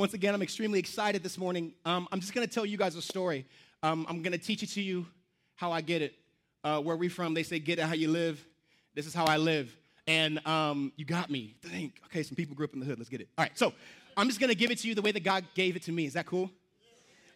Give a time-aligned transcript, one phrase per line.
[0.00, 1.74] once again, I'm extremely excited this morning.
[1.84, 3.44] Um, I'm just going to tell you guys a story.
[3.82, 5.06] Um, I'm going to teach it to you
[5.56, 6.14] how I get it.
[6.64, 8.42] Uh, where we from, they say, get it how you live.
[8.94, 9.76] This is how I live.
[10.06, 11.54] And um, you got me.
[11.60, 12.00] Think.
[12.06, 12.98] Okay, some people grew up in the hood.
[12.98, 13.28] Let's get it.
[13.36, 13.74] All right, so
[14.16, 15.92] I'm just going to give it to you the way that God gave it to
[15.92, 16.06] me.
[16.06, 16.50] Is that cool?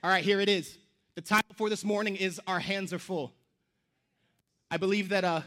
[0.03, 0.79] All right, here it is.
[1.17, 3.31] The title for this morning is Our Hands Are Full.
[4.71, 5.43] I believe that uh,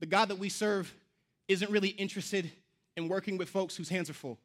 [0.00, 0.94] the God that we serve
[1.48, 2.52] isn't really interested
[2.94, 4.38] in working with folks whose hands are full.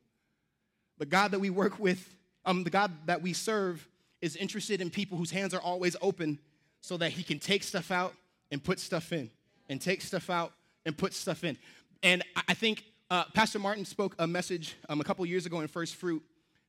[0.98, 2.16] The God that we work with,
[2.46, 3.88] um, the God that we serve,
[4.22, 6.40] is interested in people whose hands are always open
[6.82, 8.14] so that he can take stuff out
[8.52, 9.30] and put stuff in,
[9.70, 10.54] and take stuff out
[10.86, 11.58] and put stuff in.
[12.04, 15.68] And I think uh, Pastor Martin spoke a message um, a couple years ago in
[15.68, 16.22] First Fruit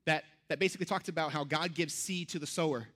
[0.05, 2.89] that, that basically talked about how God gives seed to the sower,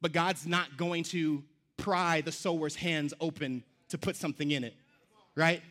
[0.00, 1.42] but God's not going to
[1.76, 4.74] pry the sower's hands open to put something in it,
[5.34, 5.62] right?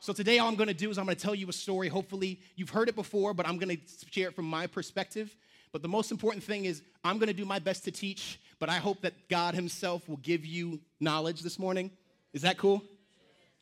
[0.00, 1.88] So today, all I'm going to do is I'm going to tell you a story.
[1.88, 5.34] Hopefully, you've heard it before, but I'm going to share it from my perspective.
[5.72, 8.68] But the most important thing is I'm going to do my best to teach, but
[8.68, 11.90] I hope that God Himself will give you knowledge this morning.
[12.32, 12.82] Is that cool?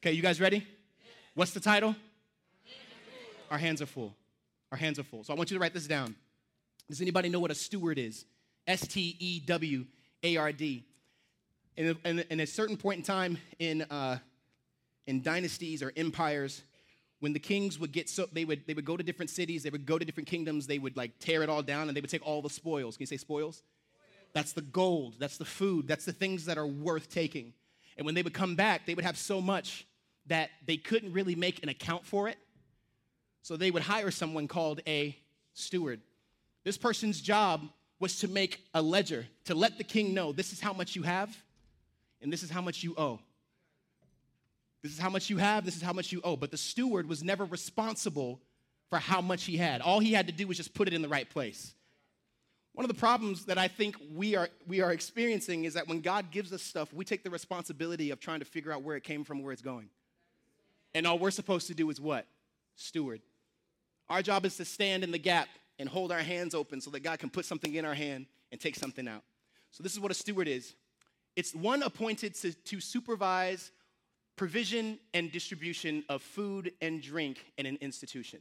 [0.02, 0.66] Okay, you guys ready?
[1.34, 1.96] What's the title?
[3.50, 4.14] Our hands are full.
[4.70, 5.24] Our hands are full.
[5.24, 6.14] So I want you to write this down.
[6.88, 8.24] Does anybody know what a steward is?
[8.66, 9.86] S T E W
[10.22, 10.84] A R D.
[11.76, 14.18] In a, in a certain point in time in uh,
[15.06, 16.62] in dynasties or empires
[17.20, 19.70] when the kings would get so they would they would go to different cities they
[19.70, 22.10] would go to different kingdoms they would like tear it all down and they would
[22.10, 22.96] take all the spoils.
[22.96, 23.62] Can you say spoils?
[24.32, 27.52] That's the gold that's the food that's the things that are worth taking.
[27.96, 29.86] And when they would come back they would have so much
[30.26, 32.38] that they couldn't really make an account for it.
[33.42, 35.16] So they would hire someone called a
[35.52, 36.00] steward.
[36.64, 37.62] This person's job
[38.00, 41.02] was to make a ledger to let the king know this is how much you
[41.02, 41.34] have
[42.20, 43.20] and this is how much you owe
[44.84, 46.36] this is how much you have, this is how much you owe.
[46.36, 48.38] But the steward was never responsible
[48.90, 49.80] for how much he had.
[49.80, 51.72] All he had to do was just put it in the right place.
[52.74, 56.02] One of the problems that I think we are, we are experiencing is that when
[56.02, 59.04] God gives us stuff, we take the responsibility of trying to figure out where it
[59.04, 59.88] came from, where it's going.
[60.94, 62.26] And all we're supposed to do is what?
[62.76, 63.22] Steward.
[64.10, 67.00] Our job is to stand in the gap and hold our hands open so that
[67.00, 69.22] God can put something in our hand and take something out.
[69.70, 70.74] So, this is what a steward is
[71.36, 73.70] it's one appointed to, to supervise
[74.36, 78.40] provision and distribution of food and drink in an institution.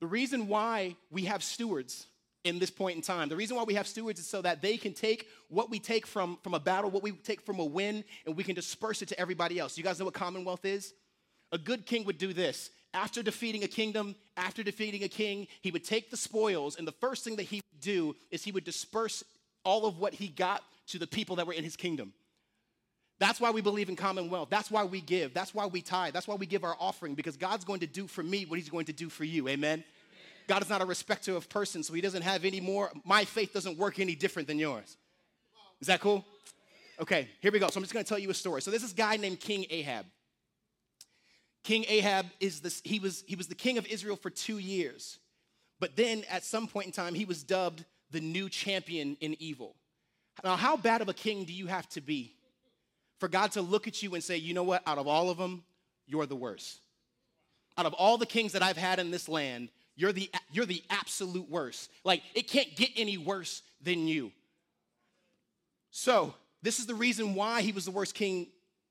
[0.00, 2.06] The reason why we have stewards
[2.44, 4.78] in this point in time, the reason why we have stewards is so that they
[4.78, 8.02] can take what we take from, from a battle, what we take from a win,
[8.24, 9.76] and we can disperse it to everybody else.
[9.76, 10.94] You guys know what Commonwealth is?
[11.52, 12.70] A good king would do this.
[12.94, 16.92] After defeating a kingdom, after defeating a king, he would take the spoils, and the
[16.92, 19.22] first thing that he would do is he would disperse
[19.64, 22.14] all of what he got to the people that were in his kingdom.
[23.20, 24.48] That's why we believe in commonwealth.
[24.48, 25.34] That's why we give.
[25.34, 26.14] That's why we tithe.
[26.14, 28.70] That's why we give our offering because God's going to do for me what he's
[28.70, 29.46] going to do for you.
[29.46, 29.72] Amen.
[29.72, 29.84] Amen.
[30.48, 32.90] God is not a respecter of persons, so he doesn't have any more.
[33.04, 34.96] My faith doesn't work any different than yours.
[35.82, 36.24] Is that cool?
[36.98, 37.68] Okay, here we go.
[37.68, 38.62] So I'm just going to tell you a story.
[38.62, 40.06] So there's this guy named King Ahab.
[41.62, 45.18] King Ahab is this, he was, he was the king of Israel for two years.
[45.78, 49.76] But then at some point in time, he was dubbed the new champion in evil.
[50.42, 52.34] Now, how bad of a king do you have to be
[53.20, 55.38] for God to look at you and say, you know what, out of all of
[55.38, 55.62] them,
[56.06, 56.80] you're the worst.
[57.78, 60.82] Out of all the kings that I've had in this land, you're the, you're the
[60.88, 61.90] absolute worst.
[62.02, 64.32] Like, it can't get any worse than you.
[65.90, 68.48] So, this is the reason why he was the worst king,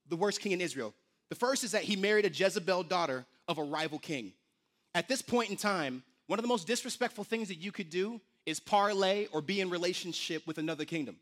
[0.07, 0.94] the worst king in Israel.
[1.29, 4.34] The first is that he married a Jezebel daughter of a rival king.
[4.95, 8.22] At this point in time, one of the most disrespectful things that you could do
[8.45, 11.18] is parlay or be in relationship with another kingdom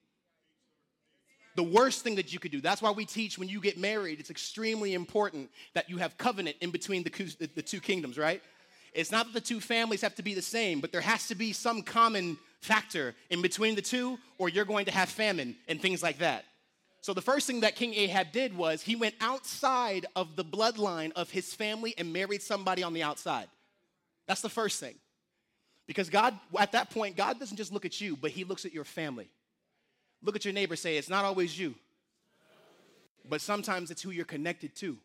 [1.57, 2.61] the worst thing that you could do.
[2.61, 6.55] That's why we teach when you get married, it's extremely important that you have covenant
[6.61, 8.43] in between the, the two kingdoms, right?
[8.93, 11.35] It's not that the two families have to be the same, but there has to
[11.35, 15.81] be some common factor in between the two, or you're going to have famine and
[15.81, 16.45] things like that.
[17.01, 21.11] So, the first thing that King Ahab did was he went outside of the bloodline
[21.13, 23.47] of his family and married somebody on the outside.
[24.27, 24.95] That's the first thing.
[25.87, 28.73] Because God, at that point, God doesn't just look at you, but he looks at
[28.73, 29.29] your family.
[30.21, 31.75] Look at your neighbor, say, It's not always you,
[33.29, 34.97] but sometimes it's who you're connected to.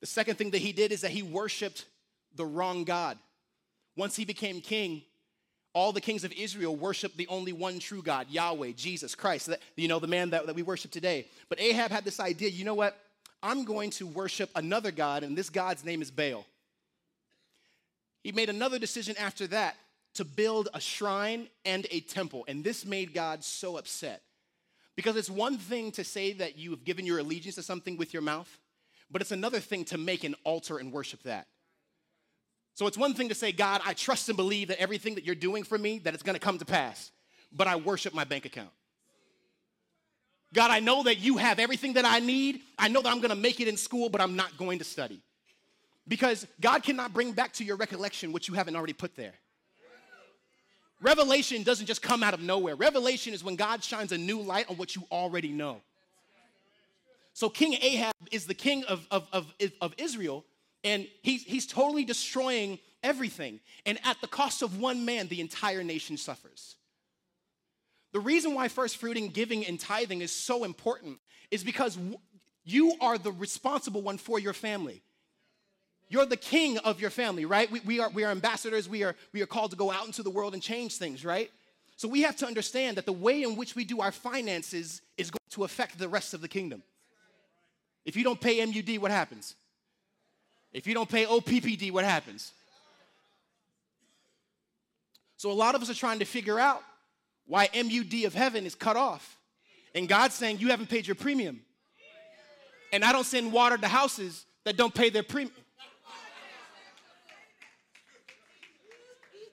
[0.00, 1.86] The second thing that he did is that he worshiped
[2.36, 3.18] the wrong God.
[3.96, 5.02] Once he became king,
[5.72, 9.60] all the kings of Israel worshiped the only one true God, Yahweh, Jesus Christ, that,
[9.76, 11.26] you know, the man that, that we worship today.
[11.48, 12.98] But Ahab had this idea you know what?
[13.42, 16.46] I'm going to worship another God, and this God's name is Baal.
[18.22, 19.76] He made another decision after that
[20.14, 22.44] to build a shrine and a temple.
[22.48, 24.22] And this made God so upset.
[24.96, 28.12] Because it's one thing to say that you have given your allegiance to something with
[28.12, 28.58] your mouth,
[29.10, 31.48] but it's another thing to make an altar and worship that.
[32.74, 35.34] So it's one thing to say, God, I trust and believe that everything that you're
[35.34, 37.10] doing for me, that it's gonna come to pass,
[37.52, 38.70] but I worship my bank account.
[40.52, 42.60] God, I know that you have everything that I need.
[42.78, 45.20] I know that I'm gonna make it in school, but I'm not going to study.
[46.06, 49.34] Because God cannot bring back to your recollection what you haven't already put there.
[51.04, 52.76] Revelation doesn't just come out of nowhere.
[52.76, 55.82] Revelation is when God shines a new light on what you already know.
[57.34, 59.52] So King Ahab is the king of, of, of,
[59.82, 60.46] of Israel,
[60.82, 63.60] and he's, he's totally destroying everything.
[63.84, 66.76] And at the cost of one man, the entire nation suffers.
[68.12, 71.18] The reason why first fruiting, giving, and tithing is so important
[71.50, 71.98] is because
[72.64, 75.02] you are the responsible one for your family.
[76.08, 77.70] You're the king of your family, right?
[77.70, 78.88] We, we, are, we are ambassadors.
[78.88, 81.50] We are, we are called to go out into the world and change things, right?
[81.96, 85.30] So we have to understand that the way in which we do our finances is
[85.30, 86.82] going to affect the rest of the kingdom.
[88.04, 89.54] If you don't pay MUD, what happens?
[90.72, 92.52] If you don't pay OPPD, what happens?
[95.36, 96.82] So a lot of us are trying to figure out
[97.46, 99.38] why MUD of heaven is cut off.
[99.94, 101.60] And God's saying, You haven't paid your premium.
[102.92, 105.54] And I don't send water to houses that don't pay their premium.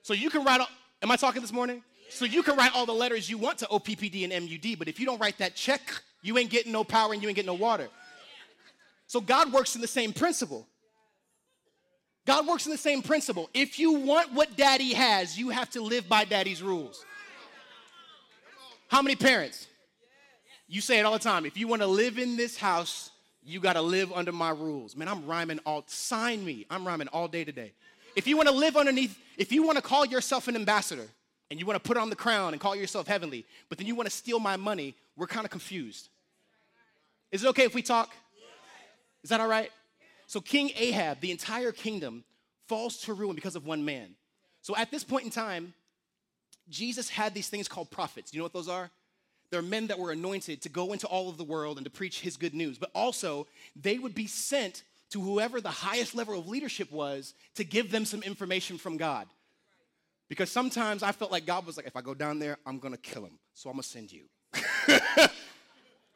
[0.02, 0.60] So you can write,
[1.02, 1.82] am I talking this morning?
[2.10, 5.00] So you can write all the letters you want to OPPD and MUD, but if
[5.00, 5.80] you don't write that check,
[6.20, 7.88] you ain't getting no power and you ain't getting no water.
[9.06, 10.66] So God works in the same principle.
[12.26, 13.50] God works in the same principle.
[13.52, 17.04] If you want what daddy has, you have to live by daddy's rules.
[18.88, 19.66] How many parents?
[20.68, 21.46] You say it all the time.
[21.46, 23.10] If you want to live in this house,
[23.44, 24.96] you got to live under my rules.
[24.96, 26.66] Man, I'm rhyming all, sign me.
[26.70, 27.72] I'm rhyming all day today.
[28.14, 31.06] If you want to live underneath, if you want to call yourself an ambassador
[31.50, 33.94] and you want to put on the crown and call yourself heavenly, but then you
[33.94, 36.08] want to steal my money, we're kind of confused.
[37.30, 38.10] Is it okay if we talk?
[39.22, 39.70] Is that all right?
[40.26, 42.24] So King Ahab, the entire kingdom,
[42.68, 44.14] falls to ruin because of one man.
[44.60, 45.74] So at this point in time,
[46.68, 48.32] Jesus had these things called prophets.
[48.32, 48.90] You know what those are?
[49.50, 52.20] They're men that were anointed to go into all of the world and to preach
[52.20, 54.82] his good news, but also they would be sent
[55.12, 59.26] to whoever the highest level of leadership was to give them some information from God.
[60.28, 62.96] Because sometimes I felt like God was like, if I go down there, I'm gonna
[62.96, 63.38] kill him.
[63.52, 64.24] So I'm gonna send you.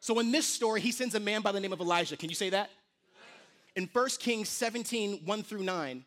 [0.01, 2.17] so in this story, he sends a man by the name of Elijah.
[2.17, 2.71] Can you say that?
[3.75, 6.05] In 1 Kings 17, 1 through 9,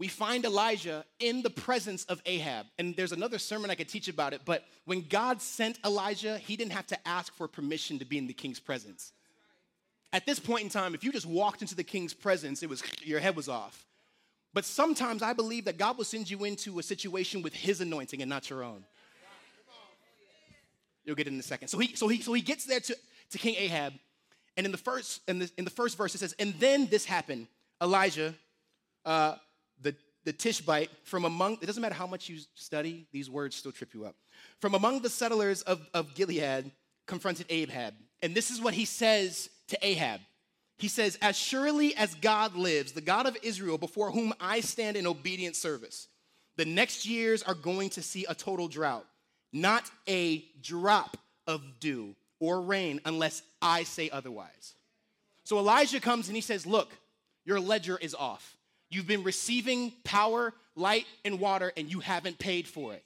[0.00, 2.66] we find Elijah in the presence of Ahab.
[2.80, 6.56] And there's another sermon I could teach about it, but when God sent Elijah, he
[6.56, 9.12] didn't have to ask for permission to be in the king's presence.
[10.12, 12.82] At this point in time, if you just walked into the king's presence, it was
[13.02, 13.86] your head was off.
[14.54, 18.20] But sometimes I believe that God will send you into a situation with his anointing
[18.20, 18.84] and not your own.
[21.04, 21.68] You'll get it in a second.
[21.68, 22.96] So he so he so he gets there to,
[23.30, 23.94] to King Ahab
[24.56, 27.04] and in the first, in the, in the first verse, it says, And then this
[27.04, 27.46] happened.
[27.80, 28.34] Elijah,
[29.04, 29.36] uh,
[29.80, 29.94] the,
[30.24, 33.94] the Tishbite, from among, it doesn't matter how much you study, these words still trip
[33.94, 34.14] you up.
[34.60, 36.70] From among the settlers of, of Gilead,
[37.06, 37.94] confronted Ahab.
[38.22, 40.20] And this is what he says to Ahab.
[40.78, 44.96] He says, As surely as God lives, the God of Israel, before whom I stand
[44.96, 46.08] in obedient service,
[46.56, 49.06] the next years are going to see a total drought,
[49.52, 51.16] not a drop
[51.46, 54.74] of dew or rain unless I say otherwise.
[55.44, 56.92] So Elijah comes and he says, Look,
[57.44, 58.56] your ledger is off.
[58.90, 63.04] You've been receiving power, light, and water, and you haven't paid for it.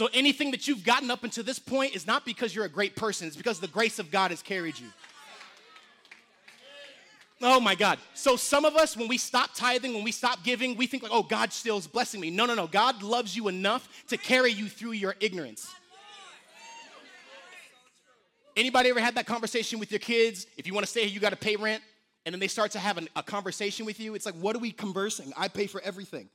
[0.00, 2.96] So anything that you've gotten up until this point is not because you're a great
[2.96, 4.86] person, it's because the grace of God has carried you.
[7.42, 7.98] Oh my God.
[8.14, 11.12] So some of us, when we stop tithing, when we stop giving, we think like,
[11.12, 12.30] oh, God still is blessing me.
[12.30, 12.66] No, no, no.
[12.66, 15.70] God loves you enough to carry you through your ignorance.
[18.56, 20.46] Anybody ever had that conversation with your kids?
[20.56, 21.82] If you want to stay here, you got to pay rent.
[22.24, 24.14] And then they start to have an, a conversation with you.
[24.14, 25.30] It's like, what are we conversing?
[25.36, 26.30] I pay for everything.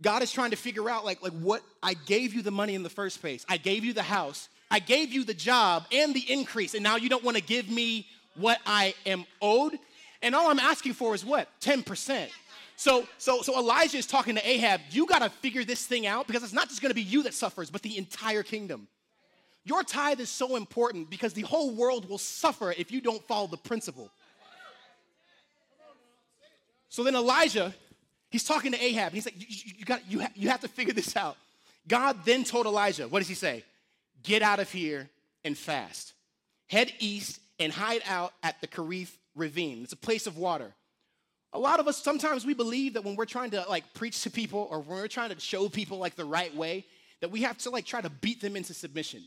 [0.00, 2.82] God is trying to figure out, like, like what I gave you the money in
[2.82, 3.44] the first place.
[3.48, 4.48] I gave you the house.
[4.70, 6.74] I gave you the job and the increase.
[6.74, 9.78] And now you don't want to give me what I am owed.
[10.22, 11.48] And all I'm asking for is what?
[11.60, 12.28] 10%.
[12.76, 16.26] So, so, so Elijah is talking to Ahab, you got to figure this thing out
[16.26, 18.88] because it's not just going to be you that suffers, but the entire kingdom.
[19.64, 23.46] Your tithe is so important because the whole world will suffer if you don't follow
[23.46, 24.10] the principle.
[26.88, 27.74] So then Elijah,
[28.34, 29.12] he's talking to Ahab.
[29.12, 31.36] And he's like, you, you, got, you, ha- you have to figure this out.
[31.86, 33.62] God then told Elijah, what does he say?
[34.24, 35.08] Get out of here
[35.44, 36.14] and fast.
[36.68, 39.84] Head east and hide out at the Kerith Ravine.
[39.84, 40.72] It's a place of water.
[41.52, 44.30] A lot of us, sometimes we believe that when we're trying to like preach to
[44.30, 46.84] people or when we're trying to show people like the right way,
[47.20, 49.22] that we have to like try to beat them into submission.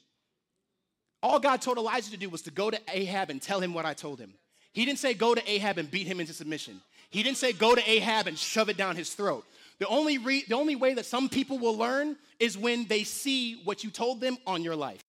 [1.23, 3.85] All God told Elijah to do was to go to Ahab and tell him what
[3.85, 4.33] I told him.
[4.73, 6.81] He didn't say go to Ahab and beat him into submission.
[7.09, 9.45] He didn't say go to Ahab and shove it down his throat.
[9.79, 13.61] The only, re- the only way that some people will learn is when they see
[13.63, 15.03] what you told them on your life.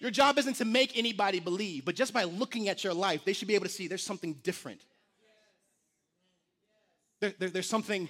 [0.00, 3.32] Your job isn't to make anybody believe, but just by looking at your life, they
[3.32, 4.80] should be able to see there's something different.
[7.20, 8.08] There, there, there's something,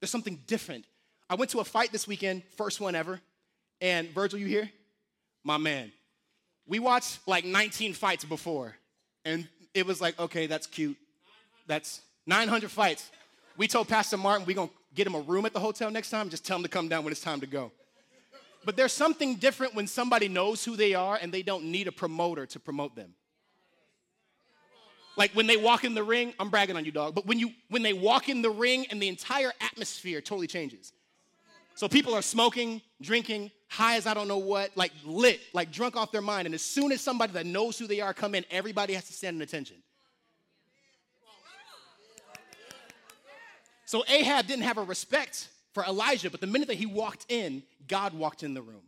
[0.00, 0.84] there's something different.
[1.30, 3.20] I went to a fight this weekend, first one ever,
[3.80, 4.70] and Virgil, you here?
[5.42, 5.90] My man.
[6.66, 8.76] We watched like 19 fights before,
[9.24, 10.96] and it was like, okay, that's cute.
[11.66, 13.10] That's 900 fights.
[13.56, 16.28] We told Pastor Martin we're gonna get him a room at the hotel next time,
[16.28, 17.72] just tell him to come down when it's time to go.
[18.64, 21.92] But there's something different when somebody knows who they are and they don't need a
[21.92, 23.14] promoter to promote them.
[25.16, 27.14] Like when they walk in the ring, I'm bragging on you, dog.
[27.14, 30.92] But when you when they walk in the ring and the entire atmosphere totally changes.
[31.82, 35.96] So people are smoking, drinking, high as I don't know what, like lit, like drunk
[35.96, 36.46] off their mind.
[36.46, 39.12] And as soon as somebody that knows who they are come in, everybody has to
[39.12, 39.78] stand in attention.
[43.84, 47.64] So Ahab didn't have a respect for Elijah, but the minute that he walked in,
[47.88, 48.84] God walked in the room.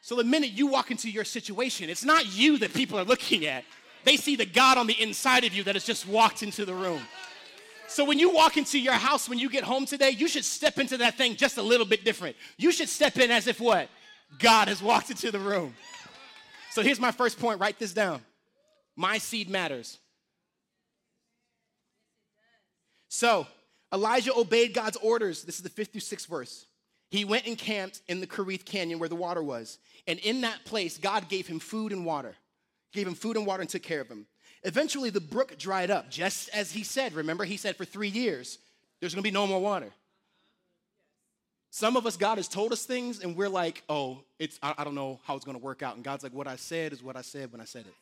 [0.00, 3.46] So the minute you walk into your situation, it's not you that people are looking
[3.46, 3.64] at.
[4.04, 6.74] They see the God on the inside of you that has just walked into the
[6.74, 7.02] room.
[7.88, 10.78] So when you walk into your house when you get home today, you should step
[10.78, 12.36] into that thing just a little bit different.
[12.56, 13.88] You should step in as if what?
[14.38, 15.74] God has walked into the room.
[16.70, 18.22] So here's my first point write this down.
[18.96, 19.98] My seed matters.
[23.08, 23.46] So
[23.92, 25.44] Elijah obeyed God's orders.
[25.44, 26.66] This is the fifth through sixth verse.
[27.10, 29.78] He went and camped in the Kerith Canyon where the water was.
[30.06, 32.34] And in that place, God gave him food and water,
[32.94, 34.26] gave him food and water and took care of him.
[34.64, 37.14] Eventually, the brook dried up, just as he said.
[37.14, 38.58] Remember, he said for three years,
[39.00, 39.90] there's gonna be no more water.
[41.70, 44.84] Some of us, God has told us things, and we're like, oh, it's, I, I
[44.84, 45.96] don't know how it's gonna work out.
[45.96, 47.94] And God's like, what I said is what I said when I said it.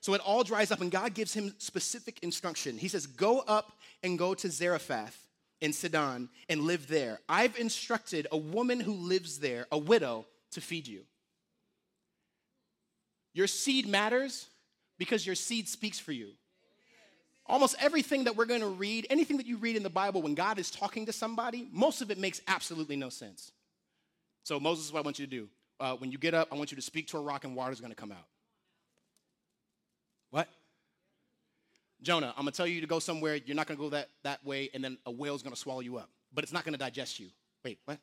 [0.00, 2.76] So it all dries up, and God gives him specific instruction.
[2.76, 3.72] He says, Go up
[4.02, 5.16] and go to Zarephath
[5.60, 7.20] in Sidon and live there.
[7.28, 11.02] I've instructed a woman who lives there, a widow, to feed you.
[13.32, 14.48] Your seed matters
[14.98, 16.30] because your seed speaks for you.
[17.46, 20.34] Almost everything that we're going to read, anything that you read in the Bible when
[20.34, 23.50] God is talking to somebody, most of it makes absolutely no sense.
[24.44, 25.48] So, Moses, is what I want you to do.
[25.80, 27.72] Uh, when you get up, I want you to speak to a rock and water
[27.72, 28.26] is going to come out.
[30.30, 30.48] What?
[32.02, 34.70] Jonah, I'm gonna tell you to go somewhere, you're not gonna go that, that way,
[34.74, 36.10] and then a whale's gonna swallow you up.
[36.34, 37.28] But it's not gonna digest you.
[37.64, 37.98] Wait, what?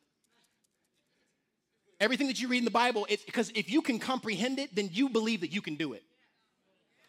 [2.00, 4.88] Everything that you read in the Bible, it's because if you can comprehend it, then
[4.90, 6.02] you believe that you can do it.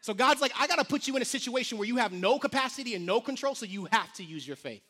[0.01, 2.95] So God's like, I gotta put you in a situation where you have no capacity
[2.95, 4.81] and no control, so you have to use your faith.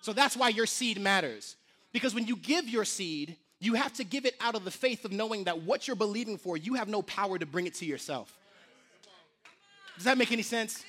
[0.00, 1.56] So that's why your seed matters.
[1.92, 5.04] Because when you give your seed, you have to give it out of the faith
[5.04, 7.84] of knowing that what you're believing for, you have no power to bring it to
[7.84, 8.34] yourself.
[9.96, 10.84] Does that make any sense?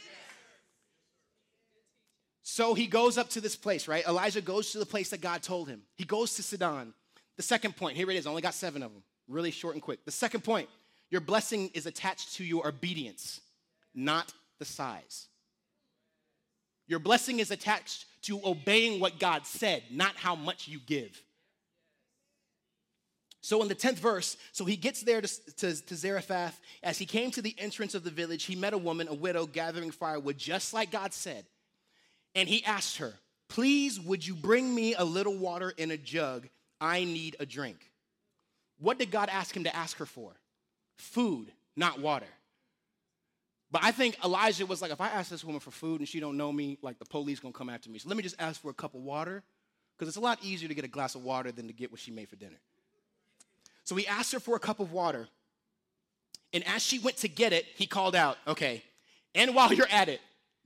[2.44, 4.06] So he goes up to this place, right?
[4.08, 5.82] Elijah goes to the place that God told him.
[5.96, 6.94] He goes to Sidon.
[7.38, 9.82] The second point, here it is, I only got seven of them, really short and
[9.82, 10.06] quick.
[10.06, 10.70] The second point,
[11.10, 13.42] your blessing is attached to your obedience,
[13.96, 15.28] not the size.
[16.88, 21.22] Your blessing is attached to obeying what God said, not how much you give.
[23.42, 26.60] So in the 10th verse, so he gets there to, to, to, Zarephath.
[26.84, 29.46] As he came to the entrance of the village, he met a woman, a widow,
[29.46, 31.46] gathering firewood, just like God said.
[32.36, 33.14] And he asked her,
[33.48, 36.48] Please, would you bring me a little water in a jug?
[36.82, 37.90] I need a drink.
[38.78, 40.34] What did God ask him to ask her for?
[41.00, 42.28] Food, not water.
[43.72, 46.20] But I think Elijah was like, if I ask this woman for food and she
[46.20, 48.00] don't know me, like the police gonna come after me.
[48.00, 49.44] So let me just ask for a cup of water,
[49.96, 52.02] because it's a lot easier to get a glass of water than to get what
[52.02, 52.60] she made for dinner.
[53.86, 55.28] So he asked her for a cup of water.
[56.54, 58.84] And as she went to get it, he called out, okay,
[59.36, 60.20] and while you're at it,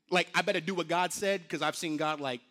[0.10, 2.42] like, I better do what God said, because I've seen God, like,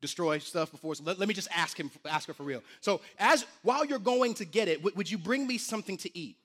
[0.00, 0.94] destroy stuff before.
[0.94, 2.62] So let, let, me just ask him, ask her for real.
[2.80, 6.18] So as while you're going to get it, w- would you bring me something to
[6.18, 6.36] eat?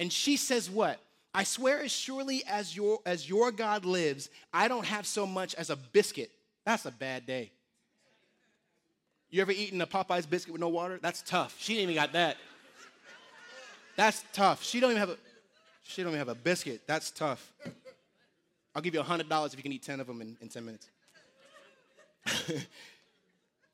[0.00, 0.98] And she says, What?
[1.32, 5.54] I swear as surely as your as your God lives, I don't have so much
[5.54, 6.32] as a biscuit.
[6.64, 7.52] That's a bad day.
[9.30, 10.98] You ever eaten a Popeye's biscuit with no water?
[11.00, 11.54] That's tough.
[11.60, 12.36] She ain't even got that.
[13.94, 14.64] That's tough.
[14.64, 15.16] She don't even have a
[15.84, 16.80] she don't even have a biscuit.
[16.86, 17.52] That's tough.
[18.74, 20.64] I'll give you hundred dollars if you can eat ten of them in, in ten
[20.64, 20.88] minutes.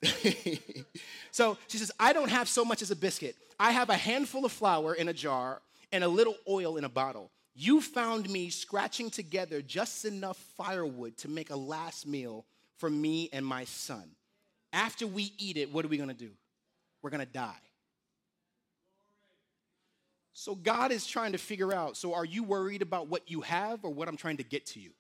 [1.31, 3.37] so she says, I don't have so much as a biscuit.
[3.59, 5.63] I have a handful of flour in a jar
[5.93, 7.31] and a little oil in a bottle.
[7.55, 12.45] You found me scratching together just enough firewood to make a last meal
[12.77, 14.11] for me and my son.
[14.73, 16.31] After we eat it, what are we gonna do?
[17.03, 17.55] We're gonna die.
[20.35, 23.85] So God is trying to figure out so are you worried about what you have
[23.85, 24.91] or what I'm trying to get to you?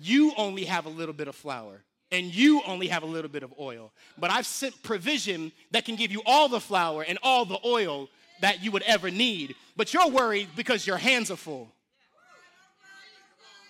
[0.00, 3.42] You only have a little bit of flour and you only have a little bit
[3.42, 3.92] of oil.
[4.16, 8.08] But I've sent provision that can give you all the flour and all the oil
[8.40, 9.54] that you would ever need.
[9.76, 11.68] But you're worried because your hands are full.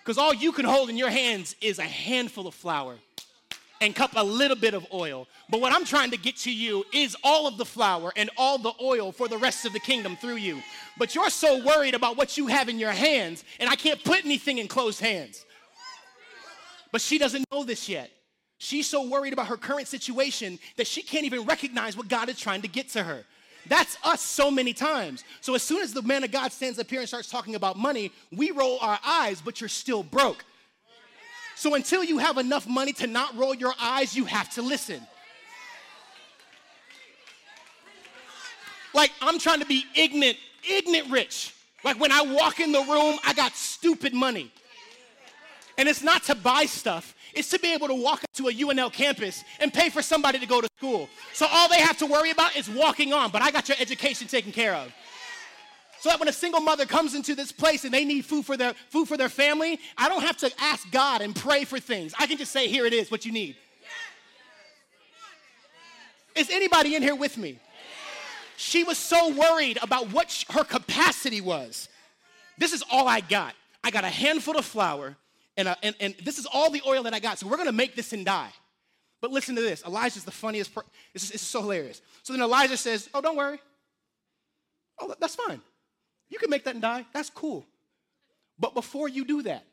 [0.05, 2.97] Because all you can hold in your hands is a handful of flour
[3.81, 5.29] and cup a little bit of oil.
[5.51, 8.59] But what I'm trying to get to you is all of the flour and all
[8.59, 10.63] the oil for the rest of the kingdom through you.
[10.97, 14.25] But you're so worried about what you have in your hands, and I can't put
[14.25, 15.45] anything in closed hands.
[16.91, 18.11] But she doesn't know this yet.
[18.59, 22.41] She's so worried about her current situation that she can't even recognize what God is
[22.41, 23.25] trying to get to her.
[23.69, 25.25] That's us so many times.
[25.41, 27.77] So as soon as the man of God stands up here and starts talking about
[27.77, 30.45] money, we roll our eyes, but you're still broke.
[31.55, 35.01] So until you have enough money to not roll your eyes, you have to listen.
[38.95, 41.55] Like I'm trying to be ignorant, ignorant rich.
[41.85, 44.51] Like when I walk in the room, I got stupid money.
[45.79, 48.93] And it's not to buy stuff, it's to be able to walk to a UNL
[48.93, 51.09] campus and pay for somebody to go to school.
[51.33, 54.27] So all they have to worry about is walking on, but I got your education
[54.27, 54.93] taken care of.
[56.01, 58.57] So that when a single mother comes into this place and they need food for
[58.57, 62.13] their food for their family, I don't have to ask God and pray for things.
[62.19, 63.57] I can just say, "Here it is, what you need."
[66.37, 67.59] Is anybody in here with me?
[68.57, 71.89] She was so worried about what her capacity was.
[72.59, 73.55] This is all I got.
[73.83, 75.17] I got a handful of flour,
[75.59, 77.39] and, a, and, and this is all the oil that I got.
[77.39, 78.51] So we're gonna make this and die.
[79.21, 79.83] But listen to this.
[79.85, 80.75] Elijah's the funniest.
[80.75, 82.01] Per- this, is, this is so hilarious.
[82.23, 83.59] So then Elijah says, "Oh, don't worry.
[85.01, 85.61] Oh, that's fine.
[86.31, 87.05] You can make that and die.
[87.13, 87.67] That's cool.
[88.59, 89.65] But before you do that,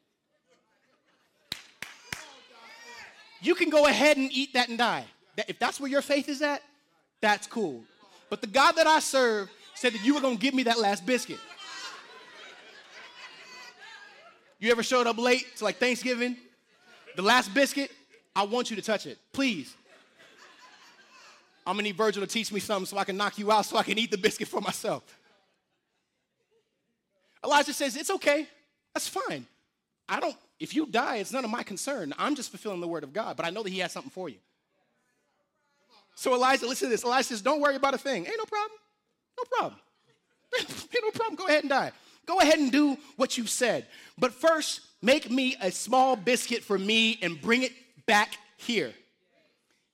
[3.42, 5.06] you can go ahead and eat that and die.
[5.48, 6.62] If that's where your faith is at,
[7.22, 7.84] that's cool.
[8.30, 10.80] But the God that I serve said that you were going to give me that
[10.80, 11.40] last biscuit.
[14.60, 16.38] You ever showed up late to like Thanksgiving?
[17.16, 17.92] The last biscuit,
[18.36, 19.18] I want you to touch it.
[19.32, 19.76] Please.
[21.66, 23.78] I'm gonna need Virgil to teach me something so I can knock you out so
[23.78, 25.04] I can eat the biscuit for myself.
[27.44, 28.48] Elijah says, It's okay.
[28.94, 29.46] That's fine.
[30.08, 32.14] I don't, if you die, it's none of my concern.
[32.18, 34.30] I'm just fulfilling the word of God, but I know that he has something for
[34.30, 34.38] you.
[36.16, 37.04] So Elijah, listen to this.
[37.04, 38.26] Elijah says, Don't worry about a thing.
[38.26, 38.80] Ain't no problem.
[39.38, 39.80] No problem.
[40.60, 41.36] Ain't no problem.
[41.36, 41.92] Go ahead and die.
[42.26, 43.86] Go ahead and do what you've said.
[44.18, 47.74] But first, make me a small biscuit for me and bring it
[48.06, 48.94] back here.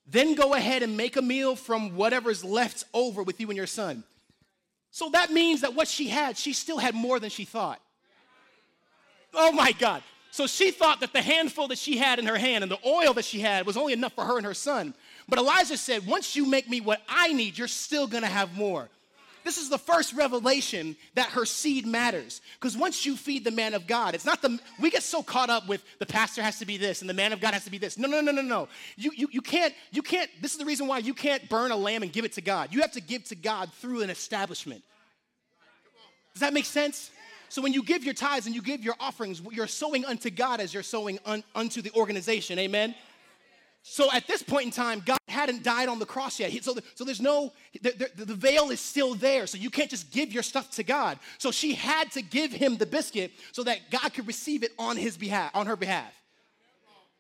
[0.08, 3.68] Then go ahead and make a meal from whatever's left over with you and your
[3.68, 4.04] son.
[4.92, 7.80] So that means that what she had, she still had more than she thought.
[9.34, 10.04] Oh my God.
[10.32, 13.14] So she thought that the handful that she had in her hand and the oil
[13.14, 14.94] that she had was only enough for her and her son.
[15.28, 18.90] But Elijah said, Once you make me what I need, you're still gonna have more.
[19.44, 22.42] This is the first revelation that her seed matters.
[22.60, 25.50] Because once you feed the man of God, it's not the, we get so caught
[25.50, 27.72] up with the pastor has to be this and the man of God has to
[27.72, 27.98] be this.
[27.98, 28.68] No, no, no, no, no.
[28.96, 31.76] You, you, you can't, you can't, this is the reason why you can't burn a
[31.76, 32.70] lamb and give it to God.
[32.72, 34.84] You have to give to God through an establishment.
[36.34, 37.12] Does that make sense?
[37.50, 40.62] So when you give your tithes and you give your offerings, you're sowing unto God
[40.62, 42.58] as you're sowing un, unto the organization.
[42.60, 42.96] Amen.
[43.84, 46.52] So at this point in time, God hadn't died on the cross yet.
[46.64, 49.48] So, so there's no, the, the, the, veil is still there.
[49.48, 51.18] So you can't just give your stuff to God.
[51.38, 54.98] So she had to give him the biscuit so that God could receive it on
[54.98, 56.14] his behalf, on her behalf.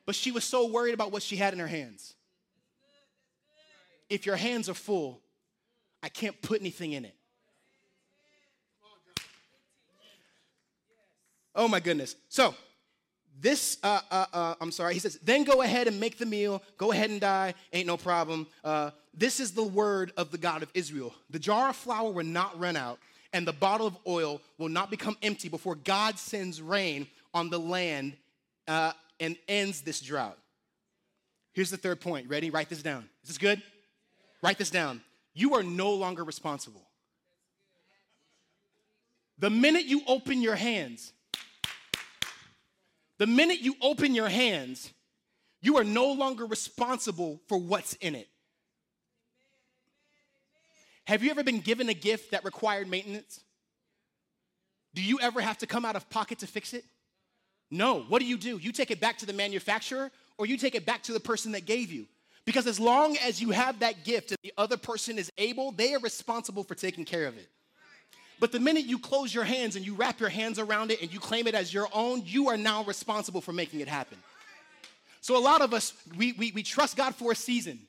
[0.05, 2.13] But she was so worried about what she had in her hands.
[4.09, 5.21] If your hands are full,
[6.03, 7.15] I can't put anything in it.
[11.55, 12.15] Oh my goodness.
[12.29, 12.55] So
[13.41, 16.61] this, uh, uh, uh, I'm sorry, he says, then go ahead and make the meal,
[16.77, 18.45] go ahead and die, ain't no problem.
[18.63, 21.13] Uh, this is the word of the God of Israel.
[21.31, 22.99] The jar of flour will not run out,
[23.33, 27.59] and the bottle of oil will not become empty before God sends rain on the
[27.59, 28.13] land
[28.67, 30.37] uh, and ends this drought.
[31.53, 32.29] Here's the third point.
[32.29, 32.49] Ready?
[32.49, 33.09] Write this down.
[33.23, 33.61] Is this good?
[34.43, 35.01] Write this down.
[35.33, 36.83] You are no longer responsible.
[39.39, 41.11] The minute you open your hands,
[43.21, 44.91] the minute you open your hands,
[45.61, 48.27] you are no longer responsible for what's in it.
[51.05, 53.39] Have you ever been given a gift that required maintenance?
[54.95, 56.83] Do you ever have to come out of pocket to fix it?
[57.69, 57.99] No.
[58.07, 58.57] What do you do?
[58.57, 61.51] You take it back to the manufacturer or you take it back to the person
[61.51, 62.07] that gave you.
[62.43, 65.93] Because as long as you have that gift and the other person is able, they
[65.93, 67.49] are responsible for taking care of it.
[68.41, 71.13] But the minute you close your hands and you wrap your hands around it and
[71.13, 74.17] you claim it as your own, you are now responsible for making it happen.
[75.21, 77.79] So a lot of us, we, we, we trust God for a season.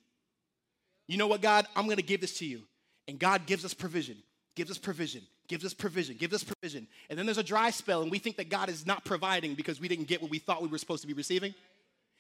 [1.09, 1.67] You know what, God?
[1.75, 2.61] I'm gonna give this to you.
[3.09, 4.19] And God gives us provision.
[4.55, 6.87] gives us provision, gives us provision, gives us provision.
[7.09, 9.81] And then there's a dry spell, and we think that God is not providing because
[9.81, 11.55] we didn't get what we thought we were supposed to be receiving.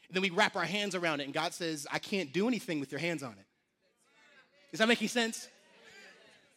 [0.08, 2.80] And then we wrap our hands around it, and God says, I can't do anything
[2.80, 3.46] with your hands on it.
[4.72, 5.48] Is that making sense?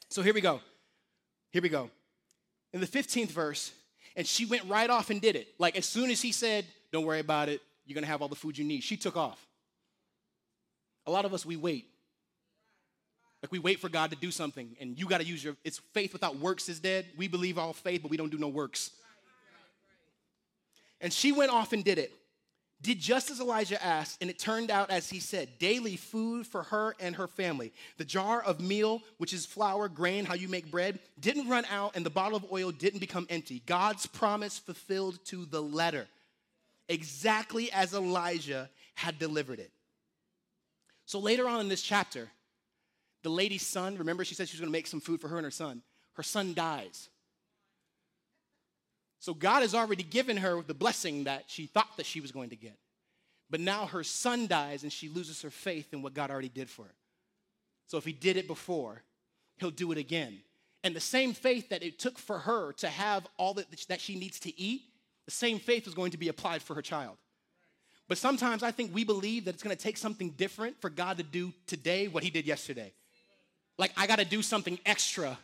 [0.10, 0.62] So here we go.
[1.56, 1.90] Here we go.
[2.74, 3.72] In the 15th verse,
[4.18, 5.48] and she went right off and did it.
[5.58, 8.36] Like as soon as he said, Don't worry about it, you're gonna have all the
[8.36, 9.40] food you need, she took off.
[11.08, 11.88] A lot of us, we wait.
[13.42, 15.56] Like we wait for God to do something, and you got to use your.
[15.64, 17.06] It's faith without works is dead.
[17.16, 18.92] We believe all faith, but we don't do no works.
[21.00, 22.12] And she went off and did it.
[22.86, 26.62] Did just as Elijah asked, and it turned out as he said daily food for
[26.62, 27.74] her and her family.
[27.98, 31.96] The jar of meal, which is flour, grain, how you make bread, didn't run out,
[31.96, 33.64] and the bottle of oil didn't become empty.
[33.66, 36.06] God's promise fulfilled to the letter,
[36.88, 39.72] exactly as Elijah had delivered it.
[41.08, 42.30] So later on in this chapter,
[43.24, 45.38] the lady's son, remember she said she was going to make some food for her
[45.38, 45.82] and her son.
[46.14, 47.10] Her son dies.
[49.26, 52.52] So God has already given her the blessing that she thought that she was going
[52.52, 52.78] to get.
[53.50, 56.70] But now her son dies and she loses her faith in what God already did
[56.70, 56.94] for her.
[57.88, 59.02] So if he did it before,
[59.58, 60.42] he'll do it again.
[60.84, 64.14] And the same faith that it took for her to have all that, that she
[64.14, 64.84] needs to eat,
[65.26, 67.18] the same faith is going to be applied for her child.
[68.08, 71.18] But sometimes I think we believe that it's going to take something different for God
[71.18, 72.94] to do today what he did yesterday.
[73.80, 75.36] Like, I got to do something extra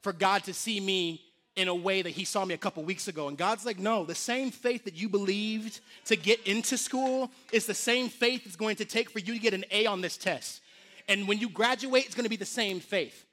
[0.00, 1.20] for God to see me
[1.58, 3.26] in a way that he saw me a couple weeks ago.
[3.26, 7.66] And God's like, no, the same faith that you believed to get into school is
[7.66, 10.16] the same faith it's going to take for you to get an A on this
[10.16, 10.62] test.
[11.08, 13.24] And when you graduate, it's going to be the same faith.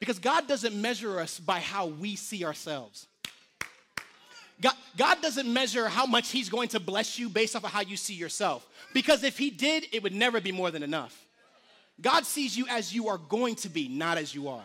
[0.00, 3.06] Because God doesn't measure us by how we see ourselves.
[4.60, 7.82] God, God doesn't measure how much He's going to bless you based off of how
[7.82, 8.66] you see yourself.
[8.92, 11.24] Because if He did, it would never be more than enough.
[12.00, 14.64] God sees you as you are going to be, not as you are.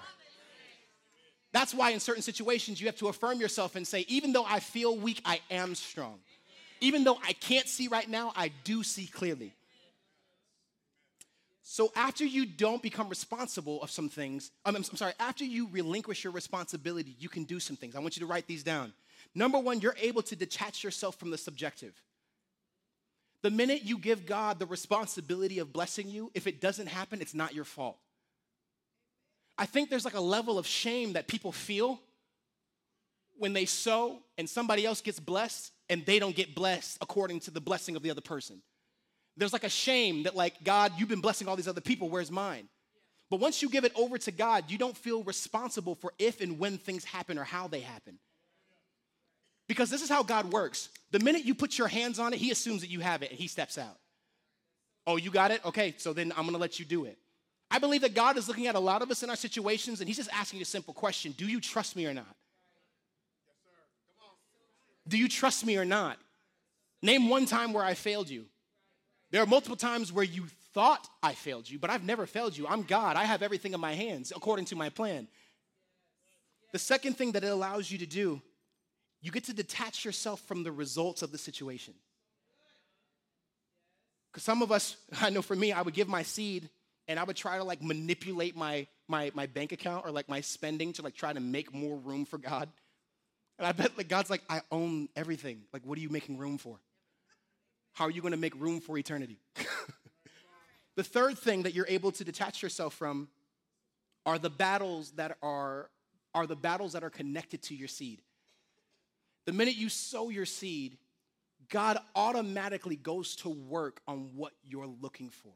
[1.53, 4.59] That's why in certain situations you have to affirm yourself and say, even though I
[4.59, 6.19] feel weak, I am strong.
[6.81, 9.53] Even though I can't see right now, I do see clearly.
[11.61, 15.69] So after you don't become responsible of some things, um, I'm, I'm, sorry, after you
[15.71, 17.95] relinquish your responsibility, you can do some things.
[17.95, 18.91] I want you to write these down.
[19.33, 21.93] Number one, you're able to detach yourself from the subjective.
[23.43, 27.33] The minute you give God the responsibility of blessing you, if it doesn't happen, it's
[27.33, 27.97] not your fault.
[29.57, 31.99] I think there's like a level of shame that people feel
[33.37, 37.51] when they sow and somebody else gets blessed and they don't get blessed according to
[37.51, 38.61] the blessing of the other person.
[39.37, 42.31] There's like a shame that, like, God, you've been blessing all these other people, where's
[42.31, 42.67] mine?
[43.29, 46.59] But once you give it over to God, you don't feel responsible for if and
[46.59, 48.19] when things happen or how they happen.
[49.67, 50.89] Because this is how God works.
[51.11, 53.39] The minute you put your hands on it, He assumes that you have it and
[53.39, 53.97] He steps out.
[55.07, 55.65] Oh, you got it?
[55.65, 57.17] Okay, so then I'm gonna let you do it.
[57.73, 60.07] I believe that God is looking at a lot of us in our situations and
[60.07, 62.35] He's just asking a simple question Do you trust me or not?
[65.07, 66.19] Do you trust me or not?
[67.01, 68.45] Name one time where I failed you.
[69.31, 72.67] There are multiple times where you thought I failed you, but I've never failed you.
[72.67, 73.15] I'm God.
[73.15, 75.27] I have everything in my hands according to my plan.
[76.73, 78.39] The second thing that it allows you to do
[79.19, 81.95] you get to detach yourself from the results of the situation.
[84.31, 86.69] Because some of us, I know for me, I would give my seed
[87.07, 90.41] and I would try to like manipulate my, my, my bank account or like my
[90.41, 92.69] spending to like try to make more room for God.
[93.59, 95.63] And I bet like God's like, I own everything.
[95.73, 96.79] Like, what are you making room for?
[97.93, 99.37] How are you going to make room for eternity?
[100.95, 103.27] the third thing that you're able to detach yourself from
[104.25, 105.89] are the battles that are,
[106.33, 108.21] are the battles that are connected to your seed.
[109.45, 110.97] The minute you sow your seed,
[111.69, 115.51] God automatically goes to work on what you're looking for.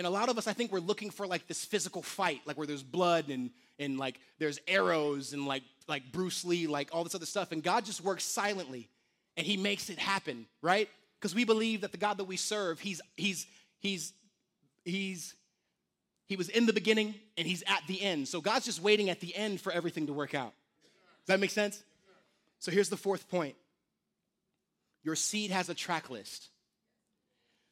[0.00, 2.56] And a lot of us, I think we're looking for like this physical fight, like
[2.56, 7.04] where there's blood and, and like there's arrows and like, like Bruce Lee, like all
[7.04, 7.52] this other stuff.
[7.52, 8.88] And God just works silently
[9.36, 10.88] and he makes it happen, right?
[11.18, 13.46] Because we believe that the God that we serve, he's, he's,
[13.78, 14.14] he's,
[14.86, 15.34] he's,
[16.28, 18.26] he was in the beginning and he's at the end.
[18.26, 20.54] So God's just waiting at the end for everything to work out.
[21.26, 21.82] Does that make sense?
[22.58, 23.54] So here's the fourth point
[25.02, 26.48] your seed has a track list.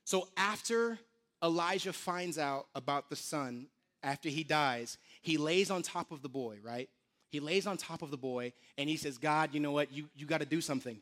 [0.05, 0.99] So after
[1.43, 3.69] Elijah finds out about the son,
[4.03, 6.89] after he dies, he lays on top of the boy, right?
[7.31, 9.93] He lays on top of the boy and he says, God, you know what?
[9.93, 10.99] You, you got to do something.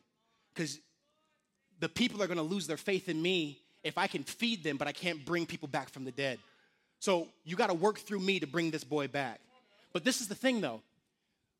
[0.53, 0.79] Because
[1.79, 4.77] the people are going to lose their faith in me if I can feed them,
[4.77, 6.39] but I can't bring people back from the dead.
[6.99, 9.39] So you got to work through me to bring this boy back.
[9.93, 10.81] But this is the thing though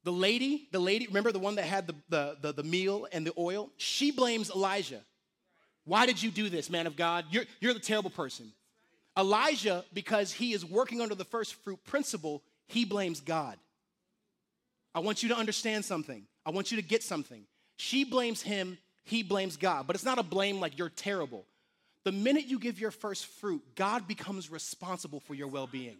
[0.03, 3.27] the lady, the lady, remember the one that had the, the, the, the, meal and
[3.27, 3.69] the oil?
[3.75, 5.01] She blames Elijah.
[5.83, 7.25] Why did you do this, man of God?
[7.29, 8.53] You're, you're the terrible person.
[9.17, 13.57] Elijah, because he is working under the first fruit principle, he blames God.
[14.93, 16.23] I want you to understand something.
[16.45, 17.43] I want you to get something.
[17.77, 19.87] She blames him, he blames God.
[19.87, 21.45] But it's not a blame like you're terrible.
[22.03, 25.97] The minute you give your first fruit, God becomes responsible for your well being.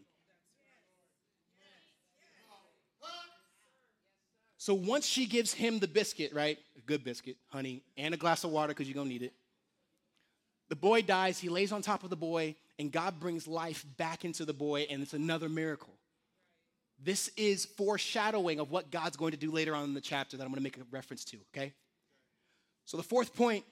[4.57, 6.57] So once she gives him the biscuit, right?
[6.77, 9.33] A good biscuit, honey, and a glass of water because you're going to need it.
[10.69, 14.25] The boy dies, he lays on top of the boy, and God brings life back
[14.25, 15.93] into the boy, and it's another miracle.
[17.03, 20.43] This is foreshadowing of what God's going to do later on in the chapter that
[20.43, 21.73] I'm going to make a reference to, okay?
[22.85, 23.63] So the fourth point,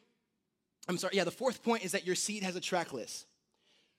[0.87, 3.25] I'm sorry, yeah, the fourth point is that your seed has a track list.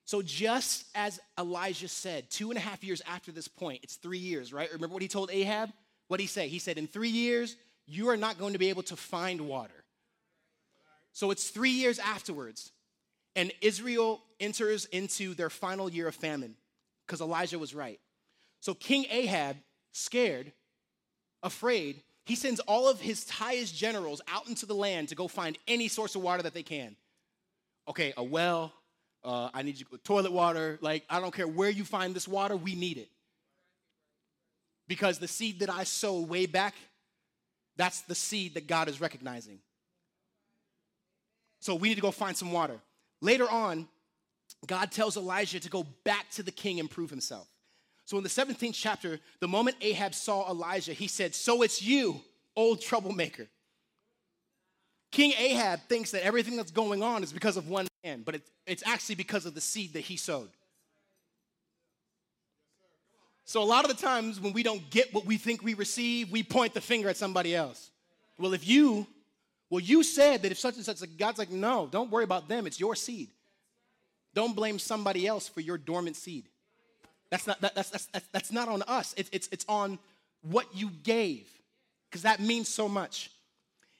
[0.05, 4.19] So just as Elijah said, two and a half years after this point, it's three
[4.19, 4.71] years, right?
[4.71, 5.71] Remember what he told Ahab?
[6.07, 6.47] What did he say?
[6.47, 9.83] He said, in three years, you are not going to be able to find water.
[11.11, 12.71] So it's three years afterwards,
[13.37, 16.55] and Israel enters into their final year of famine
[17.05, 17.99] because Elijah was right.
[18.59, 19.57] So King Ahab,
[19.91, 20.51] scared,
[21.43, 25.57] afraid, he sends all of his highest generals out into the land to go find
[25.67, 26.95] any source of water that they can.
[27.87, 28.73] Okay, a well,
[29.23, 30.79] uh, I need you toilet water.
[30.81, 33.09] Like, I don't care where you find this water, we need it.
[34.87, 36.73] Because the seed that I sowed way back,
[37.75, 39.59] that's the seed that God is recognizing.
[41.59, 42.79] So we need to go find some water.
[43.21, 43.87] Later on,
[44.65, 47.47] God tells Elijah to go back to the king and prove himself.
[48.05, 52.21] So in the 17th chapter, the moment Ahab saw Elijah, he said, So it's you,
[52.55, 53.47] old troublemaker.
[55.11, 58.51] King Ahab thinks that everything that's going on is because of one man, but it's,
[58.65, 60.49] it's actually because of the seed that he sowed.
[63.45, 66.29] So a lot of the times when we don't get what we think we receive,
[66.29, 67.91] we point the finger at somebody else.
[68.37, 69.07] Well, if you,
[69.69, 72.67] well, you said that if such and such, God's like, no, don't worry about them.
[72.67, 73.29] It's your seed.
[74.33, 76.45] Don't blame somebody else for your dormant seed.
[77.29, 79.13] That's not, that, that's, that's, that's not on us.
[79.17, 79.99] It's, it's, it's on
[80.41, 81.49] what you gave,
[82.09, 83.31] because that means so much.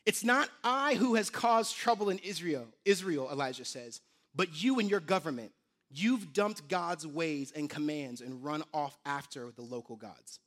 [0.06, 4.00] It's not I who has caused trouble in Israel, Israel, Elijah says,
[4.34, 5.52] but you and your government.
[5.90, 10.40] You've dumped God's ways and commands and run off after the local gods.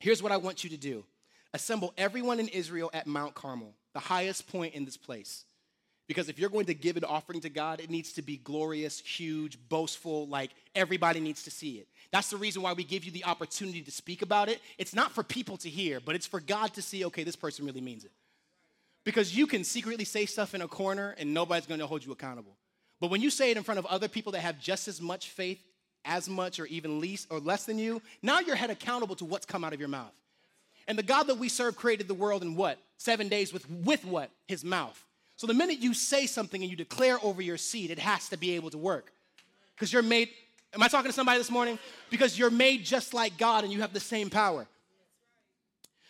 [0.00, 1.04] Here's what I want you to do
[1.54, 5.44] assemble everyone in Israel at Mount Carmel, the highest point in this place.
[6.06, 9.00] Because if you're going to give an offering to God, it needs to be glorious,
[9.00, 11.88] huge, boastful, like everybody needs to see it.
[12.12, 14.60] That's the reason why we give you the opportunity to speak about it.
[14.78, 17.66] It's not for people to hear, but it's for God to see, okay, this person
[17.66, 18.12] really means it.
[19.02, 22.12] Because you can secretly say stuff in a corner and nobody's going to hold you
[22.12, 22.56] accountable.
[23.00, 25.30] But when you say it in front of other people that have just as much
[25.30, 25.60] faith,
[26.04, 29.44] as much, or even least or less than you, now you're held accountable to what's
[29.44, 30.14] come out of your mouth.
[30.86, 32.78] And the God that we serve created the world in what?
[32.98, 34.30] Seven days with, with what?
[34.46, 35.02] His mouth.
[35.36, 38.36] So the minute you say something and you declare over your seed, it has to
[38.36, 39.12] be able to work.
[39.74, 40.30] Because you're made,
[40.74, 41.78] am I talking to somebody this morning?
[42.10, 44.66] Because you're made just like God and you have the same power.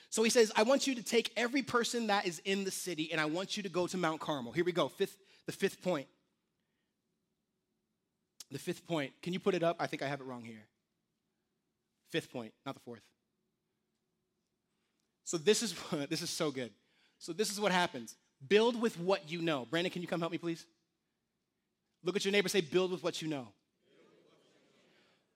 [0.08, 3.12] So he says, I want you to take every person that is in the city
[3.12, 4.52] and I want you to go to Mount Carmel.
[4.52, 6.06] Here we go, fifth, the fifth point.
[8.50, 9.12] The fifth point.
[9.20, 9.76] Can you put it up?
[9.78, 10.64] I think I have it wrong here.
[12.08, 13.02] Fifth point, not the fourth.
[15.28, 15.74] So this is
[16.08, 16.70] this is so good.
[17.18, 18.16] So this is what happens.
[18.48, 19.66] Build with what you know.
[19.70, 20.64] Brandon, can you come help me, please?
[22.02, 23.48] Look at your neighbor, say, build with what you know.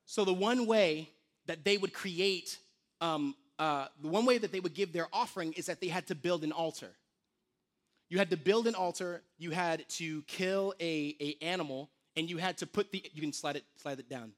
[0.05, 1.09] So, the one way
[1.45, 2.57] that they would create,
[3.01, 6.07] um, uh, the one way that they would give their offering is that they had
[6.07, 6.89] to build an altar.
[8.09, 12.37] You had to build an altar, you had to kill a, a animal, and you
[12.37, 14.31] had to put the, you can slide it, slide it down.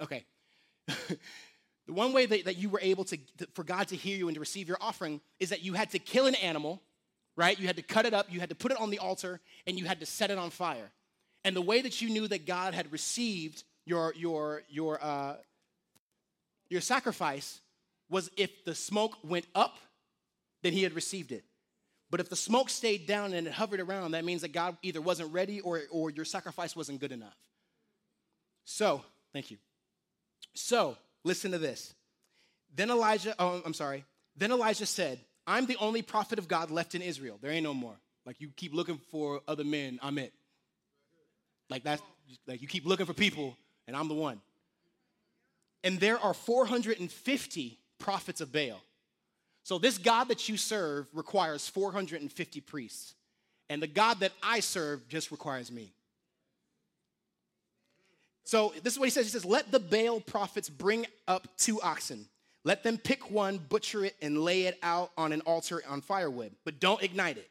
[0.00, 0.24] Okay.
[1.86, 3.18] The one way that, that you were able to,
[3.52, 5.98] for God to hear you and to receive your offering is that you had to
[5.98, 6.80] kill an animal,
[7.36, 7.58] right?
[7.58, 9.78] You had to cut it up, you had to put it on the altar, and
[9.78, 10.90] you had to set it on fire.
[11.44, 15.36] And the way that you knew that God had received your, your, your, uh,
[16.70, 17.60] your sacrifice
[18.08, 19.76] was if the smoke went up,
[20.62, 21.44] then he had received it.
[22.10, 25.02] But if the smoke stayed down and it hovered around, that means that God either
[25.02, 27.36] wasn't ready or, or your sacrifice wasn't good enough.
[28.64, 29.58] So, thank you.
[30.54, 31.94] So, Listen to this.
[32.74, 34.04] Then Elijah, oh, I'm sorry.
[34.36, 37.38] Then Elijah said, I'm the only prophet of God left in Israel.
[37.40, 37.96] There ain't no more.
[38.26, 40.32] Like you keep looking for other men, I'm it.
[41.68, 42.02] Like that's
[42.46, 43.56] like you keep looking for people,
[43.86, 44.40] and I'm the one.
[45.82, 48.80] And there are 450 prophets of Baal.
[49.62, 53.14] So this God that you serve requires 450 priests.
[53.68, 55.92] And the God that I serve just requires me.
[58.44, 59.26] So this is what he says.
[59.26, 62.26] He says, Let the Baal prophets bring up two oxen.
[62.64, 66.52] Let them pick one, butcher it, and lay it out on an altar on firewood,
[66.64, 67.50] but don't ignite it.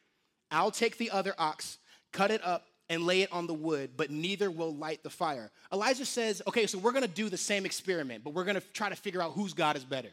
[0.50, 1.78] I'll take the other ox,
[2.12, 5.50] cut it up, and lay it on the wood, but neither will light the fire.
[5.72, 8.96] Elijah says, okay, so we're gonna do the same experiment, but we're gonna try to
[8.96, 10.10] figure out whose God is better.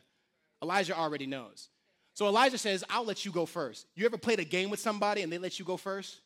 [0.64, 1.70] Elijah already knows.
[2.14, 3.88] So Elijah says, I'll let you go first.
[3.96, 6.21] You ever played a game with somebody and they let you go first?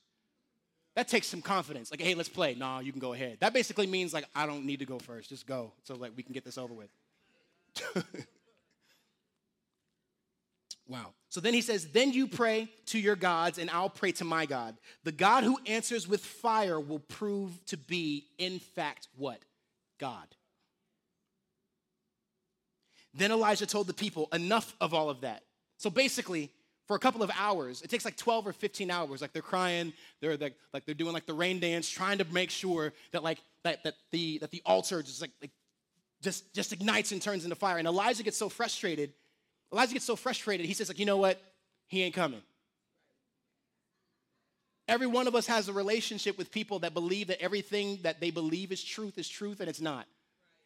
[0.95, 1.91] That takes some confidence.
[1.91, 2.55] Like, hey, let's play.
[2.55, 3.37] No, you can go ahead.
[3.41, 5.29] That basically means like I don't need to go first.
[5.29, 5.73] Just go.
[5.83, 6.89] So like we can get this over with.
[10.87, 11.07] wow.
[11.29, 14.45] So then he says, Then you pray to your gods, and I'll pray to my
[14.45, 14.77] God.
[15.03, 19.39] The God who answers with fire will prove to be, in fact, what?
[19.99, 20.27] God.
[23.13, 25.43] Then Elijah told the people, Enough of all of that.
[25.77, 26.51] So basically,
[26.87, 29.21] for a couple of hours, it takes like 12 or 15 hours.
[29.21, 32.49] Like they're crying, they're like, like they're doing like the rain dance, trying to make
[32.49, 35.51] sure that like that, that the that the altar just like, like
[36.21, 37.77] just just ignites and turns into fire.
[37.77, 39.13] And Elijah gets so frustrated
[39.71, 41.41] Elijah gets so frustrated, he says, like, you know what?
[41.87, 42.41] He ain't coming.
[44.87, 48.29] Every one of us has a relationship with people that believe that everything that they
[48.29, 50.05] believe is truth is truth and it's not.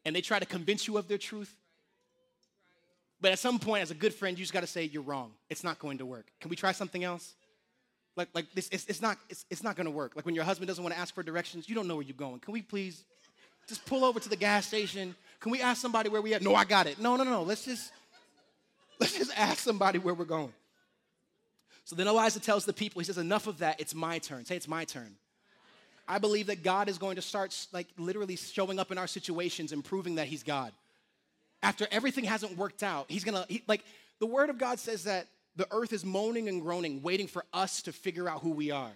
[0.06, 1.56] And they try to convince you of their truth.
[3.22, 5.32] But at some point, as a good friend, you just got to say, you're wrong.
[5.50, 6.28] It's not going to work.
[6.40, 7.34] Can we try something else?
[8.16, 10.16] Like, like this, it's, it's not, it's, it's not going to work.
[10.16, 12.16] Like when your husband doesn't want to ask for directions, you don't know where you're
[12.16, 12.40] going.
[12.40, 13.04] Can we please
[13.68, 15.16] just pull over to the gas station?
[15.40, 16.42] Can we ask somebody where we at?
[16.42, 17.00] No, I got it.
[17.00, 17.44] No, no, no.
[17.44, 17.92] Let's just,
[19.00, 20.52] Let's just ask somebody where we're going.
[21.86, 24.46] So then Elijah tells the people, he says, Enough of that, it's my turn.
[24.46, 25.16] Say, It's my turn.
[26.08, 29.72] I believe that God is going to start, like, literally showing up in our situations
[29.72, 30.74] and proving that He's God.
[31.62, 33.84] After everything hasn't worked out, He's gonna, he, like,
[34.20, 37.82] the Word of God says that the earth is moaning and groaning, waiting for us
[37.84, 38.92] to figure out who we are.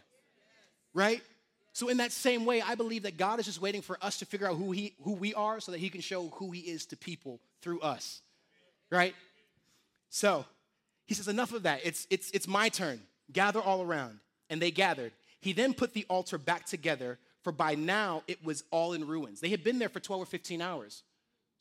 [0.94, 1.22] Right?
[1.74, 4.26] So, in that same way, I believe that God is just waiting for us to
[4.26, 6.86] figure out who, he, who we are so that He can show who He is
[6.88, 8.22] to people through us.
[8.92, 9.16] Right?
[10.10, 10.46] So
[11.06, 11.82] he says, Enough of that.
[11.84, 13.02] It's, it's, it's my turn.
[13.32, 14.20] Gather all around.
[14.50, 15.12] And they gathered.
[15.42, 19.42] He then put the altar back together, for by now it was all in ruins.
[19.42, 21.04] They had been there for 12 or 15 hours.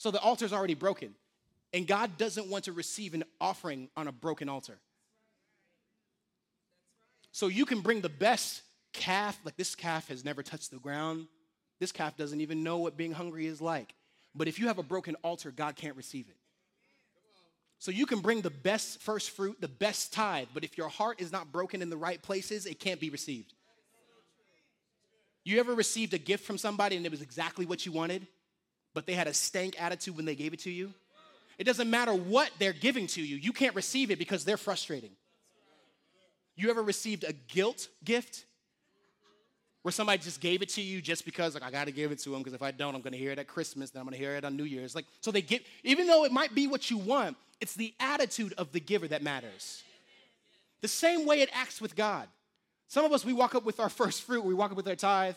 [0.02, 1.14] So the altar's already broken.
[1.72, 4.80] And God doesn't want to receive an offering on a broken altar.
[7.30, 8.62] So you can bring the best
[8.92, 11.28] calf, like this calf has never touched the ground.
[11.78, 13.94] This calf doesn't even know what being hungry is like.
[14.34, 16.36] But if you have a broken altar, God can't receive it.
[17.78, 21.20] So you can bring the best first fruit, the best tithe, but if your heart
[21.20, 23.54] is not broken in the right places, it can't be received.
[25.44, 28.26] You ever received a gift from somebody and it was exactly what you wanted,
[28.94, 30.92] but they had a stank attitude when they gave it to you?
[31.58, 35.10] It doesn't matter what they're giving to you, you can't receive it because they're frustrating.
[36.54, 38.44] You ever received a guilt gift?
[39.82, 42.30] Where somebody just gave it to you just because, like, I gotta give it to
[42.30, 44.36] them because if I don't, I'm gonna hear it at Christmas, then I'm gonna hear
[44.36, 44.94] it on New Year's.
[44.94, 48.54] Like, so they get, even though it might be what you want, it's the attitude
[48.58, 49.82] of the giver that matters.
[50.82, 52.28] The same way it acts with God.
[52.86, 54.94] Some of us, we walk up with our first fruit, we walk up with our
[54.94, 55.34] tithe,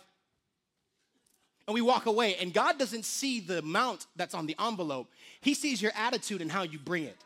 [1.67, 2.35] and we walk away.
[2.35, 6.51] And God doesn't see the amount that's on the envelope, He sees your attitude and
[6.51, 7.17] how you bring it.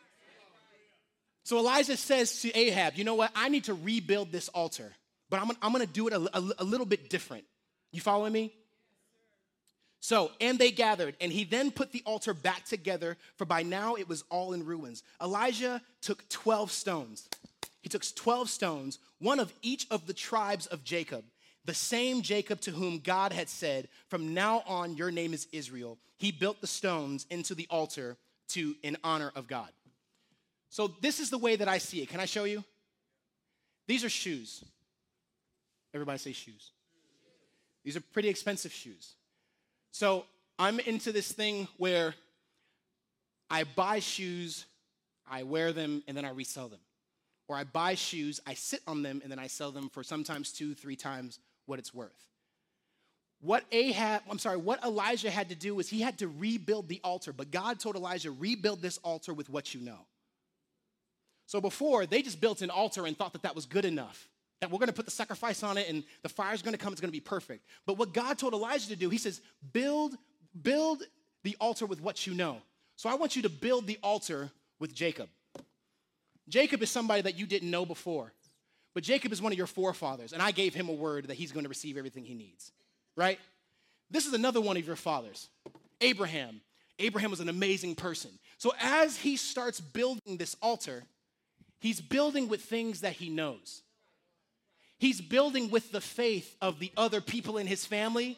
[1.43, 3.31] So Elijah says to Ahab, You know what?
[3.35, 4.93] I need to rebuild this altar,
[5.29, 7.43] but I'm gonna, I'm gonna do it a, a, a little bit different.
[7.91, 8.53] You following me?
[10.01, 13.95] So, and they gathered, and he then put the altar back together, for by now
[13.95, 15.03] it was all in ruins.
[15.21, 17.27] Elijah took 12 stones.
[17.81, 21.25] He took 12 stones, one of each of the tribes of Jacob,
[21.65, 25.97] the same Jacob to whom God had said, From now on, your name is Israel.
[26.17, 28.17] He built the stones into the altar
[28.49, 29.69] to in honor of God.
[30.69, 32.09] So, this is the way that I see it.
[32.09, 32.63] Can I show you?
[33.87, 34.63] These are shoes.
[35.93, 36.71] Everybody say shoes.
[37.83, 39.15] These are pretty expensive shoes.
[39.91, 40.25] So
[40.57, 42.13] I'm into this thing where
[43.49, 44.65] I buy shoes,
[45.29, 46.79] I wear them, and then I resell them.
[47.47, 50.51] Or I buy shoes, I sit on them, and then I sell them for sometimes
[50.51, 51.39] two, three times
[51.69, 52.25] what it's worth.
[53.41, 56.99] What Ahab, I'm sorry, what Elijah had to do was he had to rebuild the
[57.03, 59.99] altar, but God told Elijah, rebuild this altar with what you know.
[61.45, 64.27] So before, they just built an altar and thought that that was good enough
[64.61, 67.13] that we're to put the sacrifice on it and the fire's to come it's to
[67.13, 69.41] be perfect but what god told elijah to do he says
[69.73, 70.15] build
[70.61, 71.03] build
[71.43, 72.57] the altar with what you know
[72.95, 75.29] so i want you to build the altar with jacob
[76.47, 78.33] jacob is somebody that you didn't know before
[78.99, 81.51] but jacob is one of your forefathers and i gave him a word that he's
[81.51, 82.71] going to receive everything he needs
[83.15, 83.39] right
[84.11, 85.47] this is another one of your fathers
[86.01, 86.59] abraham
[86.99, 91.03] abraham was an amazing person so as he starts building this altar
[91.79, 93.83] he's building with things that he knows
[94.99, 98.37] He's building with the faith of the other people in his family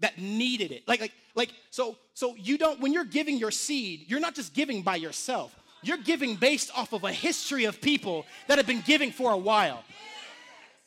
[0.00, 0.88] that needed it.
[0.88, 4.54] Like, like, like, so, so you don't, when you're giving your seed, you're not just
[4.54, 5.54] giving by yourself.
[5.86, 9.36] You're giving based off of a history of people that have been giving for a
[9.36, 9.84] while.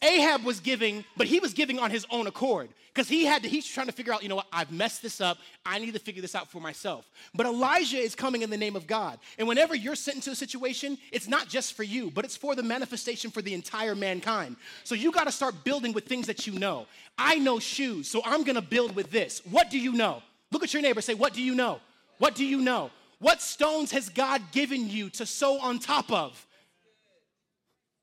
[0.01, 3.49] Ahab was giving, but he was giving on his own accord because he had to,
[3.49, 5.37] he's trying to figure out, you know what, I've messed this up.
[5.65, 7.09] I need to figure this out for myself.
[7.33, 9.19] But Elijah is coming in the name of God.
[9.37, 12.55] And whenever you're sent into a situation, it's not just for you, but it's for
[12.55, 14.57] the manifestation for the entire mankind.
[14.83, 16.87] So you got to start building with things that you know.
[17.17, 19.41] I know shoes, so I'm going to build with this.
[19.49, 20.21] What do you know?
[20.51, 21.79] Look at your neighbor, say, What do you know?
[22.17, 22.91] What do you know?
[23.19, 26.45] What stones has God given you to sow on top of?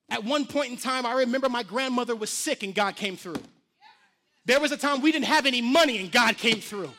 [0.09, 3.43] At one point in time, I remember my grandmother was sick and God came through.
[4.45, 6.91] There was a time we didn't have any money and God came through.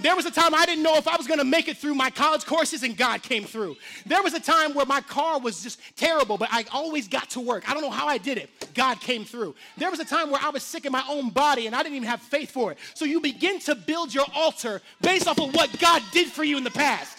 [0.00, 2.08] There was a time I didn't know if I was gonna make it through my
[2.08, 3.76] college courses and God came through.
[4.06, 7.40] There was a time where my car was just terrible, but I always got to
[7.40, 7.68] work.
[7.68, 8.48] I don't know how I did it.
[8.74, 9.56] God came through.
[9.76, 11.96] There was a time where I was sick in my own body and I didn't
[11.96, 12.78] even have faith for it.
[12.94, 16.56] So you begin to build your altar based off of what God did for you
[16.56, 17.18] in the past.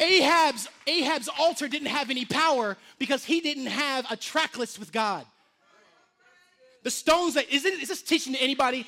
[0.00, 4.92] Ahab's, Ahab's altar didn't have any power because he didn't have a track list with
[4.92, 5.26] God.
[6.84, 8.86] The stones that, is, it, is this teaching to anybody?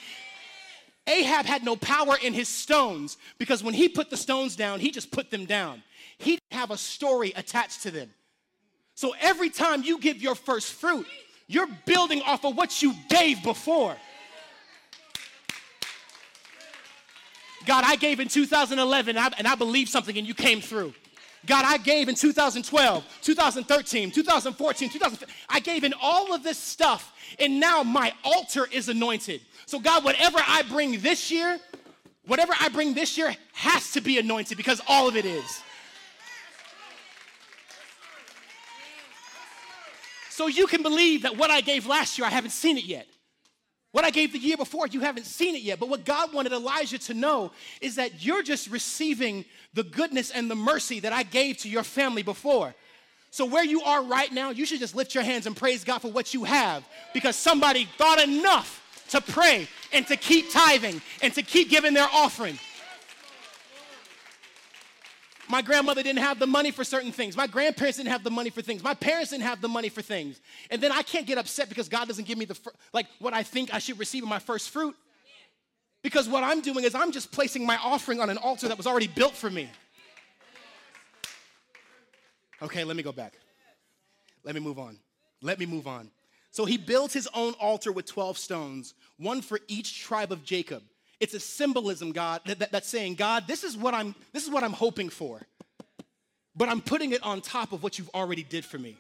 [1.07, 4.91] Ahab had no power in his stones because when he put the stones down, he
[4.91, 5.83] just put them down.
[6.19, 8.11] He didn't have a story attached to them.
[8.95, 11.07] So every time you give your first fruit,
[11.47, 13.97] you're building off of what you gave before.
[17.67, 20.95] God, I gave in 2011 and I, and I something and you came through.
[21.47, 25.35] God, I gave in 2012, 2013, 2014, 2015.
[25.49, 29.41] I gave in all of this stuff, and now my altar is anointed.
[29.67, 31.59] So, God, whatever I bring this year,
[32.27, 35.63] whatever I bring this year has to be anointed because all of it is.
[40.41, 43.07] So you can believe that what I gave last year, I haven't seen it yet.
[43.93, 45.81] What I gave the year before, you haven't seen it yet.
[45.81, 50.51] But what God wanted Elijah to know is that you're just receiving the goodness and
[50.51, 52.75] the mercy that I gave to your family before.
[53.33, 55.99] So, where you are right now, you should just lift your hands and praise God
[55.99, 56.85] for what you have
[57.15, 58.77] because somebody thought enough
[59.11, 62.59] to pray and to keep tithing and to keep giving their offering.
[65.51, 67.37] My grandmother didn't have the money for certain things.
[67.37, 68.85] My grandparents didn't have the money for things.
[68.85, 70.41] My parents didn't have the money for things.
[70.71, 73.35] And then I can't get upset because God doesn't give me the fir- like what
[73.35, 74.95] I think I should receive in my first fruit.
[76.03, 78.87] Because what I'm doing is I'm just placing my offering on an altar that was
[78.87, 79.69] already built for me.
[82.63, 83.35] Okay, let me go back.
[84.45, 84.99] Let me move on.
[85.43, 86.11] Let me move on.
[86.53, 90.83] So he built his own altar with 12 stones, one for each tribe of Jacob.
[91.21, 94.51] It's a symbolism, God, that, that, that's saying, God, this is what I'm this is
[94.51, 95.47] what I'm hoping for.
[96.57, 98.97] But I'm putting it on top of what you've already did for me.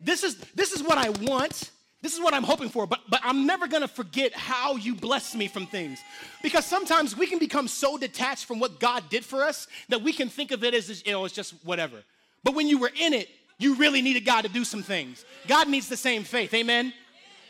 [0.00, 1.70] This is this is what I want.
[2.02, 5.34] This is what I'm hoping for, but, but I'm never gonna forget how you blessed
[5.34, 5.98] me from things.
[6.42, 10.12] Because sometimes we can become so detached from what God did for us that we
[10.12, 11.96] can think of it as, you know, it's just whatever.
[12.44, 15.24] But when you were in it, you really needed God to do some things.
[15.48, 16.92] God needs the same faith, amen?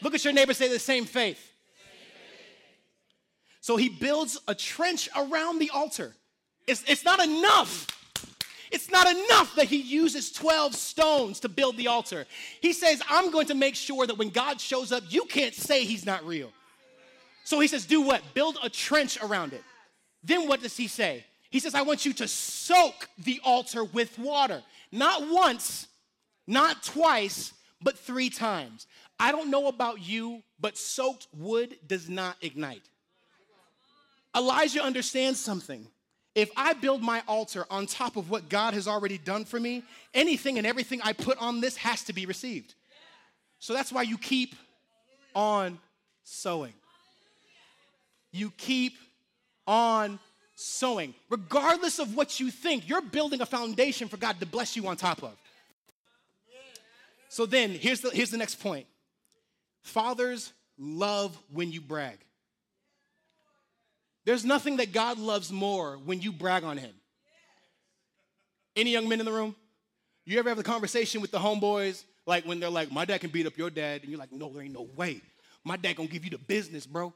[0.00, 1.45] Look at your neighbor, say the same faith.
[3.66, 6.14] So he builds a trench around the altar.
[6.68, 7.88] It's, it's not enough.
[8.70, 12.26] It's not enough that he uses 12 stones to build the altar.
[12.60, 15.84] He says, I'm going to make sure that when God shows up, you can't say
[15.84, 16.52] he's not real.
[17.42, 18.22] So he says, Do what?
[18.34, 19.64] Build a trench around it.
[20.22, 21.24] Then what does he say?
[21.50, 24.62] He says, I want you to soak the altar with water.
[24.92, 25.88] Not once,
[26.46, 27.52] not twice,
[27.82, 28.86] but three times.
[29.18, 32.82] I don't know about you, but soaked wood does not ignite.
[34.36, 35.86] Elijah understands something.
[36.34, 39.82] If I build my altar on top of what God has already done for me,
[40.12, 42.74] anything and everything I put on this has to be received.
[43.58, 44.54] So that's why you keep
[45.34, 45.78] on
[46.24, 46.74] sowing.
[48.32, 48.98] You keep
[49.66, 50.18] on
[50.56, 51.14] sowing.
[51.30, 54.96] Regardless of what you think, you're building a foundation for God to bless you on
[54.96, 55.34] top of.
[57.30, 58.86] So then, here's the, here's the next point
[59.82, 62.18] Fathers love when you brag.
[64.26, 66.92] There's nothing that God loves more when you brag on him.
[68.74, 69.54] Any young men in the room?
[70.24, 73.30] You ever have the conversation with the homeboys, like when they're like, my dad can
[73.30, 75.22] beat up your dad, and you're like, no, there ain't no way.
[75.64, 77.14] My dad gonna give you the business, bro.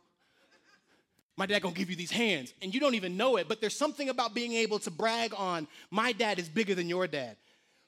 [1.36, 3.76] My dad gonna give you these hands, and you don't even know it, but there's
[3.76, 7.36] something about being able to brag on, my dad is bigger than your dad.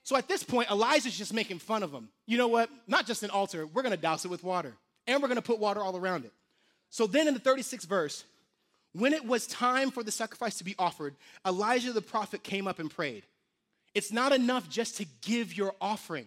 [0.03, 2.09] So at this point, Elijah's just making fun of him.
[2.27, 2.69] You know what?
[2.89, 4.75] Not just an altar, we're gonna douse it with water,
[5.07, 6.33] and we're gonna put water all around it.
[6.91, 8.25] So then in the 36th verse,
[8.95, 11.15] when it was time for the sacrifice to be offered,
[11.47, 13.25] Elijah the prophet came up and prayed.
[13.95, 16.27] It's not enough just to give your offering.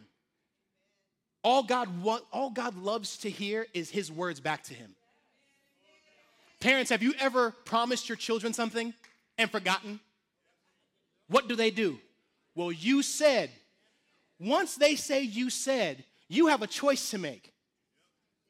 [1.43, 1.89] All God,
[2.33, 4.95] all God loves to hear is his words back to him.
[6.59, 8.93] Parents, have you ever promised your children something
[9.37, 9.99] and forgotten?
[11.27, 11.99] What do they do?
[12.55, 13.51] Well, you said.
[14.39, 17.53] Once they say you said, You have a choice to make.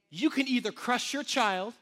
[0.09, 1.73] You can either crush your child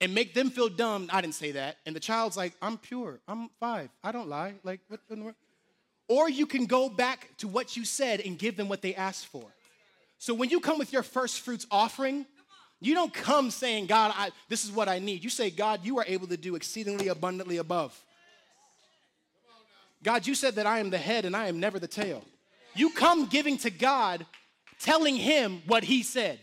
[0.00, 1.08] and make them feel dumb.
[1.12, 1.76] I didn't say that.
[1.86, 3.20] And the child's like, I'm pure.
[3.28, 3.88] I'm five.
[4.02, 4.54] I don't lie.
[4.62, 5.36] Like, what in the world?
[6.08, 9.26] Or you can go back to what you said and give them what they asked
[9.26, 9.44] for.
[10.18, 12.26] So when you come with your first fruits offering,
[12.80, 15.24] you don't come saying, God, I, this is what I need.
[15.24, 17.98] You say, God, you are able to do exceedingly abundantly above.
[20.02, 22.22] God, you said that I am the head and I am never the tail.
[22.74, 24.26] You come giving to God,
[24.78, 26.38] telling him what he said.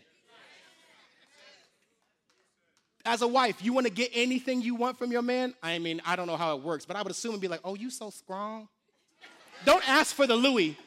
[3.06, 5.54] As a wife, you want to get anything you want from your man?
[5.64, 7.62] I mean, I don't know how it works, but I would assume and be like,
[7.64, 8.68] oh, you so strong.
[9.66, 10.78] Don't ask for the Louis.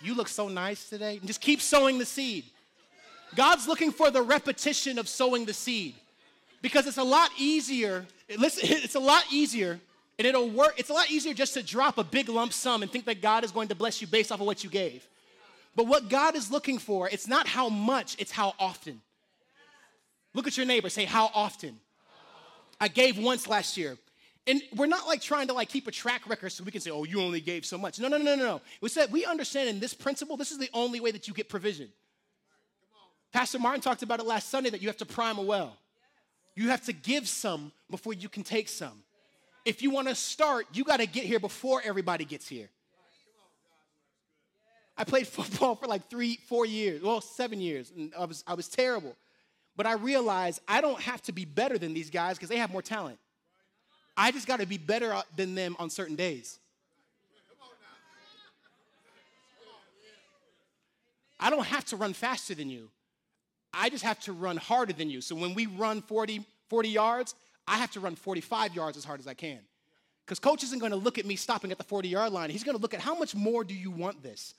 [0.00, 1.16] You look so nice today.
[1.18, 2.44] And just keep sowing the seed.
[3.34, 5.94] God's looking for the repetition of sowing the seed
[6.62, 8.06] because it's a lot easier.
[8.38, 9.80] Listen, it's a lot easier
[10.18, 10.74] and it'll work.
[10.76, 13.44] It's a lot easier just to drop a big lump sum and think that God
[13.44, 15.06] is going to bless you based off of what you gave.
[15.76, 19.00] But what God is looking for, it's not how much, it's how often.
[20.34, 21.78] Look at your neighbor, say, How often?
[22.80, 23.96] I gave once last year.
[24.46, 26.90] And we're not like trying to like keep a track record so we can say,
[26.90, 27.98] oh, you only gave so much.
[27.98, 28.60] No, no, no, no, no.
[28.82, 31.48] We said we understand in this principle, this is the only way that you get
[31.48, 31.88] provision.
[33.32, 35.76] Pastor Martin talked about it last Sunday that you have to prime a well.
[36.54, 39.02] You have to give some before you can take some.
[39.64, 42.68] If you want to start, you got to get here before everybody gets here.
[44.96, 48.54] I played football for like three, four years, well, seven years, and I was, I
[48.54, 49.16] was terrible.
[49.76, 52.70] But I realized I don't have to be better than these guys because they have
[52.70, 53.18] more talent.
[54.16, 56.58] I just got to be better uh, than them on certain days.
[61.40, 62.88] I don't have to run faster than you.
[63.72, 65.20] I just have to run harder than you.
[65.20, 67.34] So when we run 40, 40 yards,
[67.66, 69.58] I have to run 45 yards as hard as I can.
[70.24, 72.50] Because coach isn't going to look at me stopping at the 40 yard line.
[72.50, 74.54] He's going to look at how much more do you want this?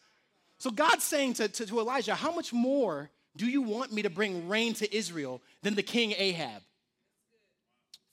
[0.58, 4.10] So God's saying to, to, to Elijah, how much more do you want me to
[4.10, 6.62] bring rain to Israel than the king Ahab?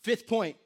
[0.03, 0.57] Fifth point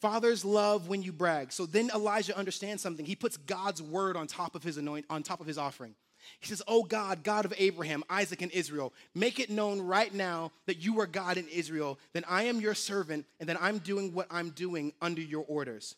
[0.00, 1.52] Fathers love when you brag.
[1.52, 3.04] So then Elijah understands something.
[3.04, 5.94] He puts God's word on top of his anoint, on top of his offering.
[6.38, 10.52] He says, Oh God, God of Abraham, Isaac, and Israel, make it known right now
[10.66, 14.14] that you are God in Israel, then I am your servant, and that I'm doing
[14.14, 15.96] what I'm doing under your orders.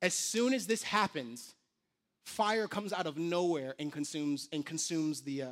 [0.00, 1.54] As soon as this happens,
[2.24, 5.48] fire comes out of nowhere and consumes and consumes the, uh,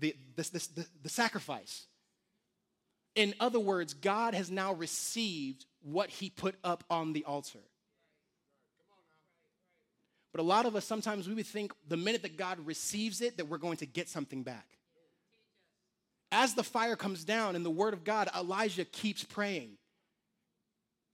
[0.00, 1.86] the, the, the sacrifice.
[3.14, 7.60] In other words, God has now received what he put up on the altar.
[10.32, 13.36] But a lot of us sometimes we would think the minute that God receives it
[13.36, 14.66] that we're going to get something back.
[16.32, 19.70] As the fire comes down in the word of God, Elijah keeps praying.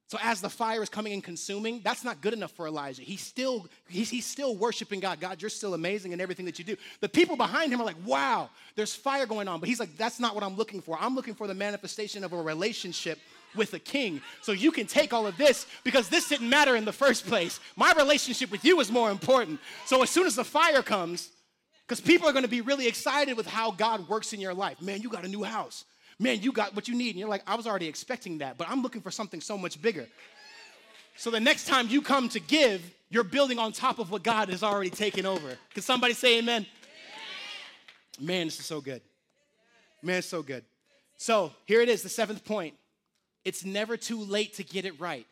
[0.09, 3.03] So as the fire is coming and consuming, that's not good enough for Elijah.
[3.03, 5.19] He's still he's, he's still worshiping God.
[5.19, 6.77] God, you're still amazing in everything that you do.
[7.01, 10.21] The people behind him are like, "Wow, there's fire going on." But he's like, "That's
[10.21, 10.97] not what I'm looking for.
[11.01, 13.19] I'm looking for the manifestation of a relationship
[13.57, 14.21] with a king.
[14.43, 17.59] So you can take all of this because this didn't matter in the first place.
[17.75, 19.61] My relationship with you is more important.
[19.87, 21.31] So as soon as the fire comes,
[21.87, 24.83] because people are going to be really excited with how God works in your life.
[24.83, 25.85] Man, you got a new house
[26.19, 27.11] man, you got what you need.
[27.11, 29.81] And you're like, I was already expecting that, but I'm looking for something so much
[29.81, 30.07] bigger.
[31.17, 34.49] So the next time you come to give, you're building on top of what God
[34.51, 35.57] has already taken over.
[35.73, 36.67] Can somebody say amen?
[38.19, 38.27] amen?
[38.27, 39.01] Man, this is so good.
[40.03, 40.65] Man, it's so good.
[41.17, 42.75] So here it is, the seventh point.
[43.45, 45.27] It's never too late to get it right.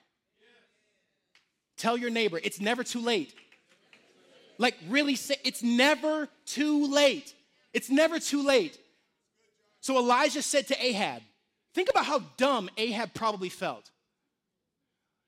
[1.76, 3.34] Tell your neighbor, it's never too late.
[4.56, 7.34] Like, really say, it's never too late.
[7.72, 8.78] It's never too late.
[9.84, 11.20] So Elijah said to Ahab,
[11.74, 13.90] think about how dumb Ahab probably felt.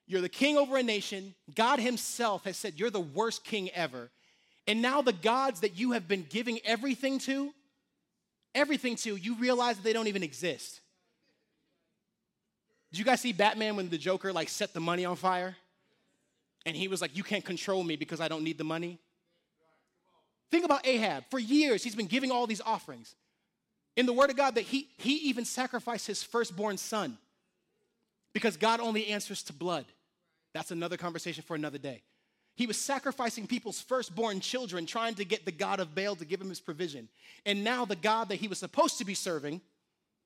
[0.07, 1.34] You're the king over a nation.
[1.54, 4.09] God himself has said you're the worst king ever.
[4.66, 7.52] And now the gods that you have been giving everything to,
[8.54, 10.80] everything to, you realize that they don't even exist.
[12.92, 15.54] Did you guys see Batman when the Joker like set the money on fire?
[16.64, 19.00] And he was like, You can't control me because I don't need the money.
[20.50, 21.24] Think about Ahab.
[21.28, 23.14] For years, he's been giving all these offerings
[23.97, 27.16] in the Word of God that he, he even sacrificed his firstborn son
[28.32, 29.86] because God only answers to blood.
[30.53, 32.03] That's another conversation for another day.
[32.57, 36.40] He was sacrificing people's firstborn children, trying to get the God of Baal to give
[36.40, 37.09] him his provision.
[37.44, 39.61] And now, the God that he was supposed to be serving,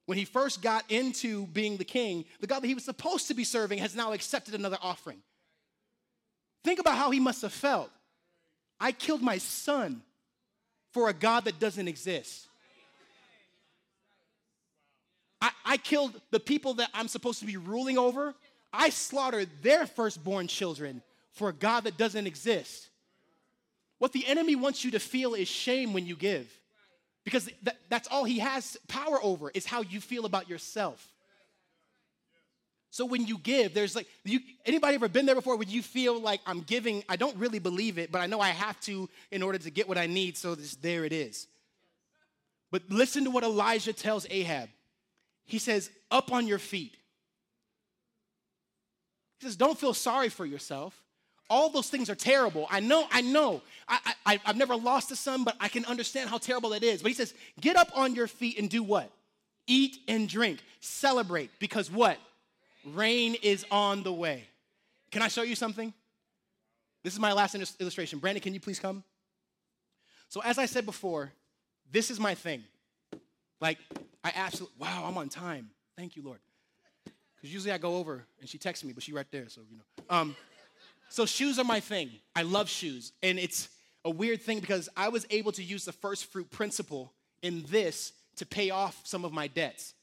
[0.07, 3.35] when he first got into being the king, the God that he was supposed to
[3.35, 5.19] be serving has now accepted another offering.
[6.63, 7.91] Think about how he must have felt.
[8.79, 10.03] I killed my son
[10.93, 12.49] for a God that doesn't exist.
[15.41, 18.35] I, I killed the people that I'm supposed to be ruling over.
[18.73, 22.89] I slaughtered their firstborn children for a God that doesn't exist.
[23.99, 26.51] What the enemy wants you to feel is shame when you give.
[27.25, 31.07] Because th- that's all he has power over is how you feel about yourself.
[32.91, 36.21] So when you give, there's like you anybody ever been there before when you feel
[36.21, 39.43] like I'm giving, I don't really believe it, but I know I have to in
[39.43, 41.47] order to get what I need, so this, there it is.
[42.73, 44.71] But listen to what Elijah tells Ahab.
[45.45, 46.97] He says, "Up on your feet."
[49.39, 51.01] He says, "Don't feel sorry for yourself.
[51.51, 52.69] All those things are terrible.
[52.71, 53.61] I know, I know.
[53.89, 57.03] I, I, I've never lost a son, but I can understand how terrible it is.
[57.03, 59.11] But he says, get up on your feet and do what?
[59.67, 60.61] Eat and drink.
[60.79, 61.51] Celebrate.
[61.59, 62.19] Because what?
[62.85, 64.45] Rain is on the way.
[65.11, 65.93] Can I show you something?
[67.03, 68.21] This is my last illustration.
[68.21, 69.03] Brandon, can you please come?
[70.29, 71.33] So, as I said before,
[71.91, 72.63] this is my thing.
[73.61, 73.79] Like,
[74.25, 75.71] I absolutely, wow, I'm on time.
[75.97, 76.39] Thank you, Lord.
[77.37, 79.77] Because usually I go over and she texts me, but she right there, so you
[79.77, 80.05] know.
[80.09, 80.37] Um,
[81.09, 82.11] so shoes are my thing.
[82.37, 83.13] I love shoes.
[83.23, 83.69] And it's
[84.05, 88.13] a weird thing because I was able to use the first fruit principle in this
[88.37, 89.95] to pay off some of my debts.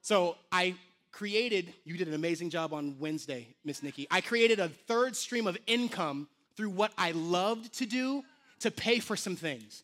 [0.00, 0.74] So I
[1.12, 4.06] created, you did an amazing job on Wednesday, Miss Nikki.
[4.10, 8.22] I created a third stream of income through what I loved to do
[8.60, 9.82] to pay for some things.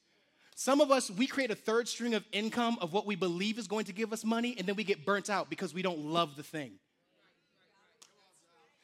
[0.60, 3.66] Some of us, we create a third string of income of what we believe is
[3.66, 6.36] going to give us money, and then we get burnt out because we don't love
[6.36, 6.72] the thing.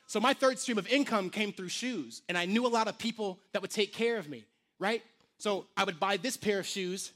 [0.07, 2.97] So my third stream of income came through shoes, and I knew a lot of
[2.97, 4.47] people that would take care of me,
[4.79, 5.03] right?
[5.37, 7.13] So I would buy this pair of shoes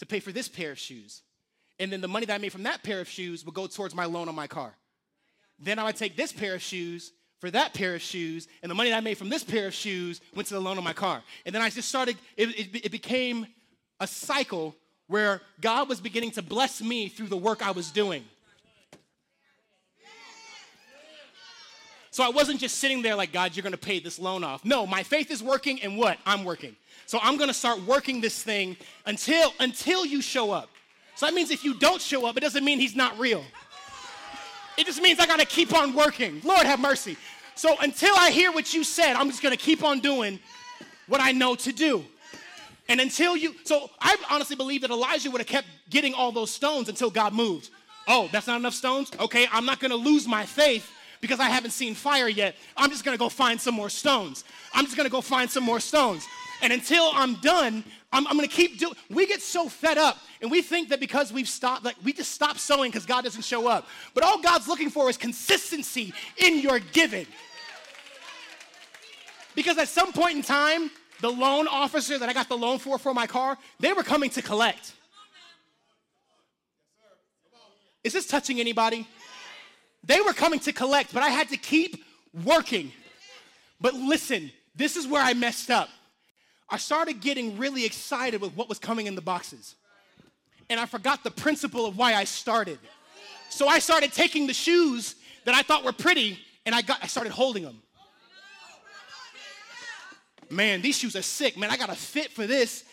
[0.00, 1.22] to pay for this pair of shoes.
[1.78, 3.94] And then the money that I made from that pair of shoes would go towards
[3.94, 4.74] my loan on my car.
[5.58, 8.74] Then I would take this pair of shoes for that pair of shoes, and the
[8.74, 10.92] money that I made from this pair of shoes went to the loan on my
[10.92, 11.22] car.
[11.46, 13.46] And then I just started, it, it, it became
[14.00, 14.74] a cycle
[15.06, 18.24] where God was beginning to bless me through the work I was doing.
[22.12, 24.64] So I wasn't just sitting there like, God, you're gonna pay this loan off.
[24.64, 26.18] No, my faith is working, and what?
[26.26, 26.74] I'm working.
[27.06, 28.76] So I'm gonna start working this thing
[29.06, 30.70] until until you show up.
[31.14, 33.44] So that means if you don't show up, it doesn't mean he's not real.
[34.76, 36.40] It just means I gotta keep on working.
[36.44, 37.16] Lord have mercy.
[37.54, 40.40] So until I hear what you said, I'm just gonna keep on doing
[41.06, 42.04] what I know to do.
[42.90, 46.50] And until you, so I honestly believe that Elijah would have kept getting all those
[46.50, 47.70] stones until God moved.
[48.08, 49.12] Oh, that's not enough stones?
[49.20, 52.56] Okay, I'm not gonna lose my faith because I haven't seen fire yet.
[52.76, 54.42] I'm just gonna go find some more stones.
[54.74, 56.26] I'm just gonna go find some more stones.
[56.62, 58.94] And until I'm done, I'm, I'm gonna keep doing.
[59.08, 62.32] We get so fed up and we think that because we've stopped, like we just
[62.32, 63.86] stop sowing because God doesn't show up.
[64.14, 67.28] But all God's looking for is consistency in your giving.
[69.54, 72.98] Because at some point in time, the loan officer that I got the loan for
[72.98, 74.94] for my car, they were coming to collect.
[78.02, 79.06] Is this touching anybody?
[80.04, 82.02] They were coming to collect, but I had to keep
[82.44, 82.92] working.
[83.80, 85.88] But listen, this is where I messed up.
[86.68, 89.74] I started getting really excited with what was coming in the boxes.
[90.70, 92.78] And I forgot the principle of why I started.
[93.48, 97.06] So I started taking the shoes that I thought were pretty and I got I
[97.06, 97.82] started holding them.
[100.50, 101.56] Man, these shoes are sick.
[101.56, 102.84] Man, I got a fit for this.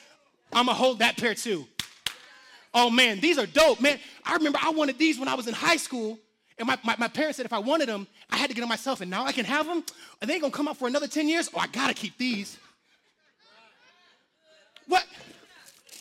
[0.53, 1.67] I'm gonna hold that pair too.
[2.73, 3.81] Oh man, these are dope.
[3.81, 6.19] Man, I remember I wanted these when I was in high school.
[6.59, 8.69] And my, my, my, parents said if I wanted them, I had to get them
[8.69, 9.01] myself.
[9.01, 9.83] And now I can have them.
[10.21, 11.49] And they ain't gonna come out for another 10 years.
[11.53, 12.57] Oh, I gotta keep these.
[14.87, 15.05] What?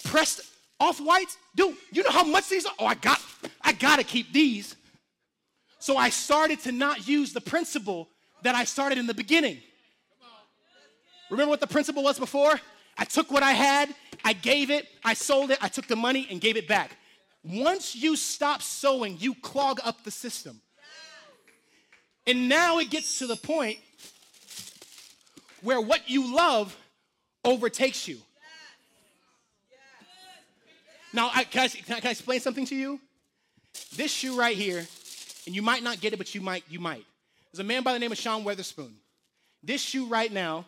[0.04, 0.42] Pressed
[0.78, 1.36] off whites?
[1.54, 2.72] Dude, you know how much these are?
[2.78, 3.20] Oh, I got,
[3.62, 4.76] I gotta keep these.
[5.78, 8.08] So I started to not use the principle
[8.42, 9.58] that I started in the beginning.
[11.30, 12.60] Remember what the principle was before?
[12.98, 16.26] I took what I had, I gave it, I sold it, I took the money
[16.30, 16.92] and gave it back.
[17.44, 20.60] Once you stop sowing, you clog up the system.
[22.26, 23.78] And now it gets to the point
[25.62, 26.76] where what you love
[27.44, 28.18] overtakes you.
[31.12, 33.00] Now, I, can, I, can, I, explain something to you?
[33.94, 34.86] This shoe right here,
[35.46, 37.06] and you might not get it, but you might, you might.
[37.52, 38.94] There's a man by the name of Sean Wotherspoon.
[39.62, 40.66] This shoe right now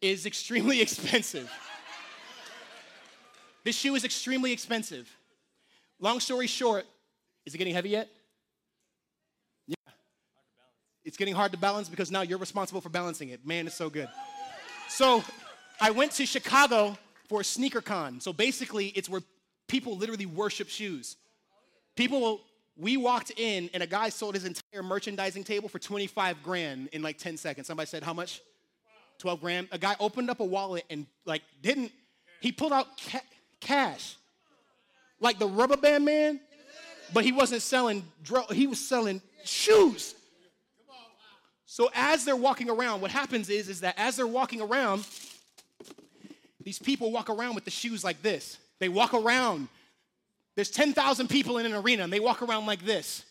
[0.00, 1.50] is extremely expensive.
[3.64, 5.10] this shoe is extremely expensive.
[5.98, 6.86] Long story short,
[7.44, 8.08] is it getting heavy yet?
[9.66, 9.74] Yeah.
[11.04, 13.46] It's getting hard to balance because now you're responsible for balancing it.
[13.46, 14.08] Man, it's so good.
[14.88, 15.22] So
[15.80, 16.96] I went to Chicago
[17.28, 18.20] for a sneaker con.
[18.20, 19.22] So basically, it's where
[19.68, 21.16] people literally worship shoes.
[21.96, 22.40] People,
[22.76, 27.02] we walked in and a guy sold his entire merchandising table for 25 grand in
[27.02, 27.66] like 10 seconds.
[27.66, 28.40] Somebody said, How much?
[29.20, 29.68] 12 grand.
[29.70, 31.92] A guy opened up a wallet and like didn't,
[32.40, 33.20] he pulled out ca-
[33.60, 34.16] cash
[35.20, 36.40] like the rubber band man,
[37.12, 40.14] but he wasn't selling drugs, he was selling shoes.
[41.66, 45.06] So as they're walking around, what happens is, is that as they're walking around,
[46.62, 48.58] these people walk around with the shoes like this.
[48.80, 49.68] They walk around.
[50.56, 53.24] There's 10,000 people in an arena and they walk around like this.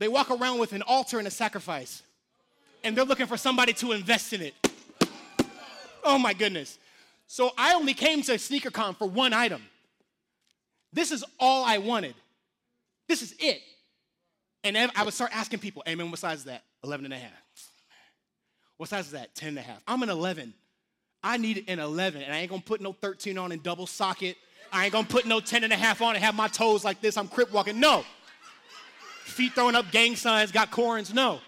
[0.00, 2.02] They walk around with an altar and a sacrifice.
[2.82, 4.54] And they're looking for somebody to invest in it.
[6.04, 6.78] Oh my goodness.
[7.26, 9.62] So I only came to SneakerCon for one item.
[10.92, 12.14] This is all I wanted.
[13.08, 13.60] This is it.
[14.62, 16.62] And I would start asking people, hey man, what size is that?
[16.84, 17.32] 11 and a half.
[18.76, 19.34] What size is that?
[19.34, 19.82] 10 and a half.
[19.86, 20.54] I'm an 11.
[21.22, 24.36] I need an 11, and I ain't gonna put no 13 on in double socket.
[24.72, 27.00] I ain't gonna put no 10 and a half on and have my toes like
[27.00, 27.16] this.
[27.16, 27.80] I'm crip walking.
[27.80, 28.04] No.
[29.24, 31.14] Feet throwing up gang signs, got corns.
[31.14, 31.40] No.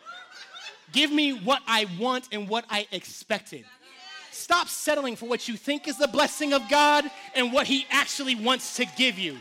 [0.93, 3.65] Give me what I want and what I expected.
[4.37, 8.35] Stop settling for what you think is the blessing of God and what He actually
[8.35, 9.39] wants to give you.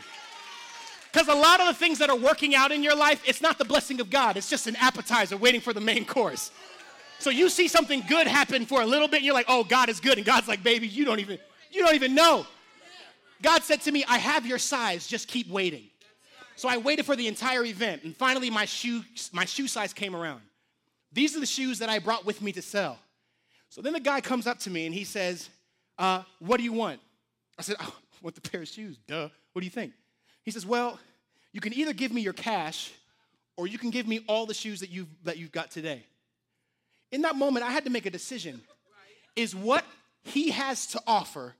[1.12, 3.58] Because a lot of the things that are working out in your life, it's not
[3.58, 6.50] the blessing of God, it's just an appetizer waiting for the main course.
[7.18, 9.88] So you see something good happen for a little bit, and you're like, oh, God
[9.88, 10.18] is good.
[10.18, 11.38] And God's like, baby, you don't even,
[11.70, 12.46] you don't even know.
[13.42, 15.84] God said to me, I have your size, just keep waiting.
[16.56, 20.16] So I waited for the entire event, and finally my shoe, my shoe size came
[20.16, 20.40] around.
[21.12, 22.98] These are the shoes that I brought with me to sell.
[23.76, 25.50] So then the guy comes up to me and he says,
[25.98, 26.98] uh, What do you want?
[27.58, 28.96] I said, oh, I want the pair of shoes.
[29.06, 29.28] Duh.
[29.52, 29.92] What do you think?
[30.44, 30.98] He says, Well,
[31.52, 32.90] you can either give me your cash
[33.54, 36.06] or you can give me all the shoes that you've, that you've got today.
[37.12, 38.62] In that moment, I had to make a decision.
[39.36, 39.84] Is what
[40.24, 41.54] he has to offer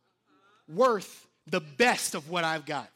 [0.74, 2.88] worth the best of what I've got?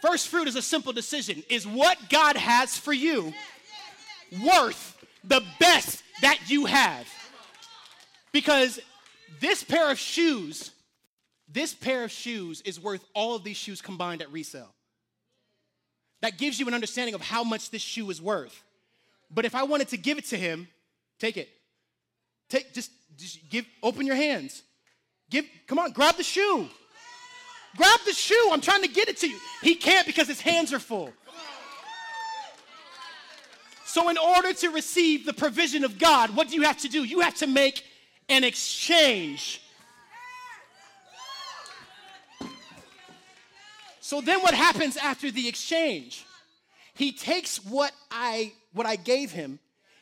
[0.00, 1.44] First fruit is a simple decision.
[1.48, 3.32] Is what God has for you
[4.44, 4.91] worth
[5.24, 7.06] the best that you have?
[8.32, 8.80] Because
[9.40, 10.70] this pair of shoes
[11.52, 14.74] this pair of shoes is worth all of these shoes combined at resale.
[16.22, 18.62] That gives you an understanding of how much this shoe is worth.
[19.30, 20.68] But if I wanted to give it to him,
[21.18, 21.48] take it.
[22.48, 24.62] Take just, just give open your hands.
[25.30, 26.68] Give come on, grab the shoe.
[27.76, 28.48] Grab the shoe.
[28.52, 29.38] I'm trying to get it to you.
[29.62, 31.12] He can't because his hands are full.
[33.92, 37.04] So, in order to receive the provision of God, what do you have to do?
[37.04, 37.84] You have to make
[38.30, 39.60] an exchange.
[44.00, 46.24] So then what happens after the exchange?
[46.94, 49.58] He takes what I what I gave him,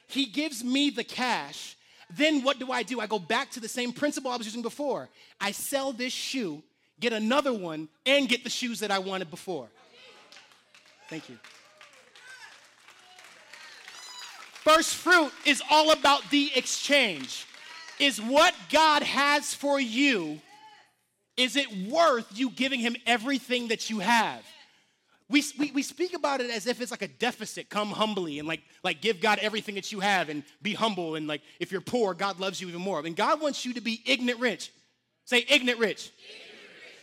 [0.06, 1.76] he gives me the cash.
[2.08, 3.00] Then what do I do?
[3.00, 5.08] I go back to the same principle I was using before.
[5.40, 6.62] I sell this shoe,
[7.00, 9.68] get another one, and get the shoes that I wanted before.
[11.08, 11.38] Thank you.
[14.62, 17.46] First fruit is all about the exchange.
[17.98, 20.40] Is what God has for you
[21.40, 24.44] is it worth you giving him everything that you have?
[25.30, 27.70] We, we, we speak about it as if it's like a deficit.
[27.70, 31.14] Come humbly and like, like give God everything that you have and be humble.
[31.14, 33.00] And like if you're poor, God loves you even more.
[33.04, 34.70] And God wants you to be ignorant rich.
[35.24, 36.10] Say ignorant rich.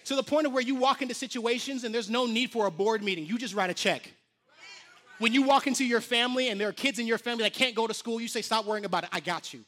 [0.06, 2.72] To the point of where you walk into situations and there's no need for a
[2.72, 3.26] board meeting.
[3.26, 4.12] You just write a check.
[5.20, 7.76] When you walk into your family and there are kids in your family that can't
[7.76, 9.10] go to school, you say, Stop worrying about it.
[9.12, 9.64] I got you.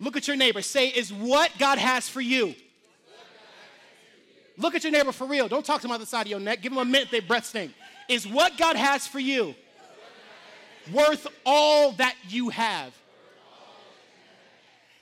[0.00, 0.62] Look at your neighbor.
[0.62, 2.54] Say, is what God has for you.
[4.56, 5.48] Look at your neighbor for real.
[5.48, 6.62] Don't talk to them on the side of your neck.
[6.62, 7.72] Give them a minute, they breath stink.
[8.08, 9.54] Is what God has for you
[10.92, 12.92] worth all that you have?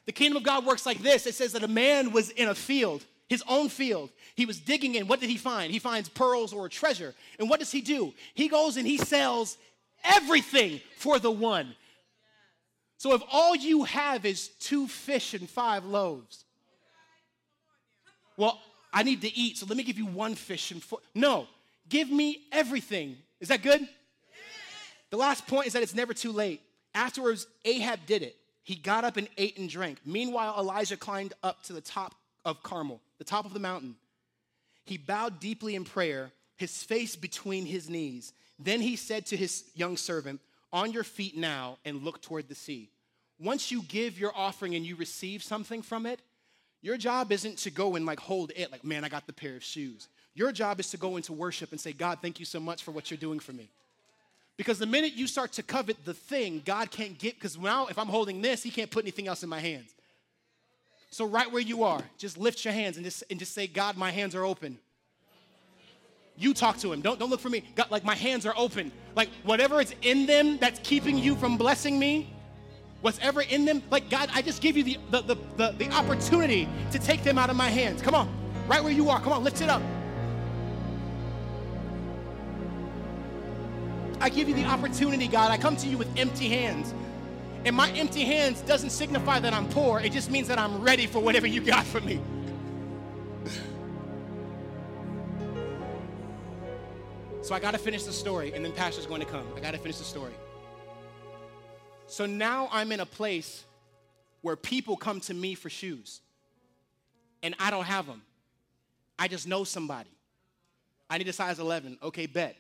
[0.05, 2.55] The kingdom of God works like this it says that a man was in a
[2.55, 4.11] field, his own field.
[4.37, 5.09] He was digging in.
[5.09, 5.72] What did he find?
[5.72, 7.14] He finds pearls or a treasure.
[7.39, 8.12] And what does he do?
[8.34, 9.57] He goes and he sells
[10.05, 11.74] everything for the one.
[12.99, 16.45] So if all you have is two fish and five loaves,
[18.37, 18.61] well,
[18.93, 21.01] I need to eat, so let me give you one fish and four.
[21.14, 21.47] No,
[21.89, 23.16] give me everything.
[23.41, 23.87] Is that good?
[25.11, 26.61] The last point is that it's never too late.
[26.95, 28.37] Afterwards, Ahab did it.
[28.64, 29.99] He got up and ate and drank.
[30.05, 32.14] Meanwhile, Elijah climbed up to the top
[32.45, 33.97] of Carmel, the top of the mountain.
[34.87, 38.32] He bowed deeply in prayer, his face between his knees.
[38.59, 40.41] Then he said to his young servant,
[40.72, 42.89] on your feet now and look toward the sea.
[43.39, 46.20] Once you give your offering and you receive something from it,
[46.82, 49.57] your job isn't to go and like hold it, like, man, I got the pair
[49.57, 50.09] of shoes.
[50.34, 52.93] Your job is to go into worship and say, God, thank you so much for
[52.93, 53.68] what you're doing for me.
[54.57, 57.99] Because the minute you start to covet the thing, God can't get, because now if
[57.99, 59.95] I'm holding this, He can't put anything else in my hands.
[61.16, 63.96] So, right where you are, just lift your hands and just, and just say, God,
[63.96, 64.78] my hands are open.
[66.36, 67.00] You talk to him.
[67.00, 67.62] Don't, don't look for me.
[67.74, 68.92] God, like my hands are open.
[69.14, 72.28] Like whatever is in them that's keeping you from blessing me,
[73.00, 76.68] whatever in them, like God, I just give you the, the, the, the, the opportunity
[76.90, 78.02] to take them out of my hands.
[78.02, 78.28] Come on,
[78.68, 79.18] right where you are.
[79.18, 79.80] Come on, lift it up.
[84.20, 85.50] I give you the opportunity, God.
[85.50, 86.92] I come to you with empty hands.
[87.66, 91.08] And my empty hands doesn't signify that I'm poor, it just means that I'm ready
[91.08, 92.20] for whatever you got for me.
[97.42, 99.44] So I got to finish the story, and then Pastor's going to come.
[99.56, 100.32] I got to finish the story.
[102.06, 103.64] So now I'm in a place
[104.42, 106.20] where people come to me for shoes,
[107.42, 108.22] and I don't have them.
[109.18, 110.10] I just know somebody.
[111.10, 111.98] I need a size 11.
[112.00, 112.56] Okay, bet.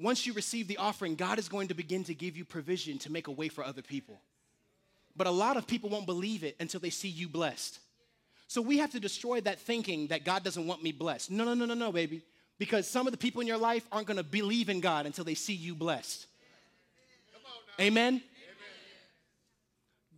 [0.00, 3.12] Once you receive the offering, God is going to begin to give you provision to
[3.12, 4.20] make a way for other people.
[5.16, 7.78] But a lot of people won't believe it until they see you blessed.
[8.48, 11.30] So we have to destroy that thinking that God doesn't want me blessed.
[11.30, 12.22] No, no, no, no, no, baby
[12.60, 15.24] because some of the people in your life aren't going to believe in God until
[15.24, 16.26] they see you blessed.
[17.80, 18.22] Amen?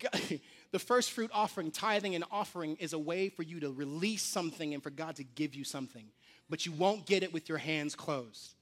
[0.03, 0.41] Amen.
[0.73, 4.75] the first fruit offering, tithing and offering, is a way for you to release something
[4.75, 6.05] and for God to give you something.
[6.51, 8.55] But you won't get it with your hands closed.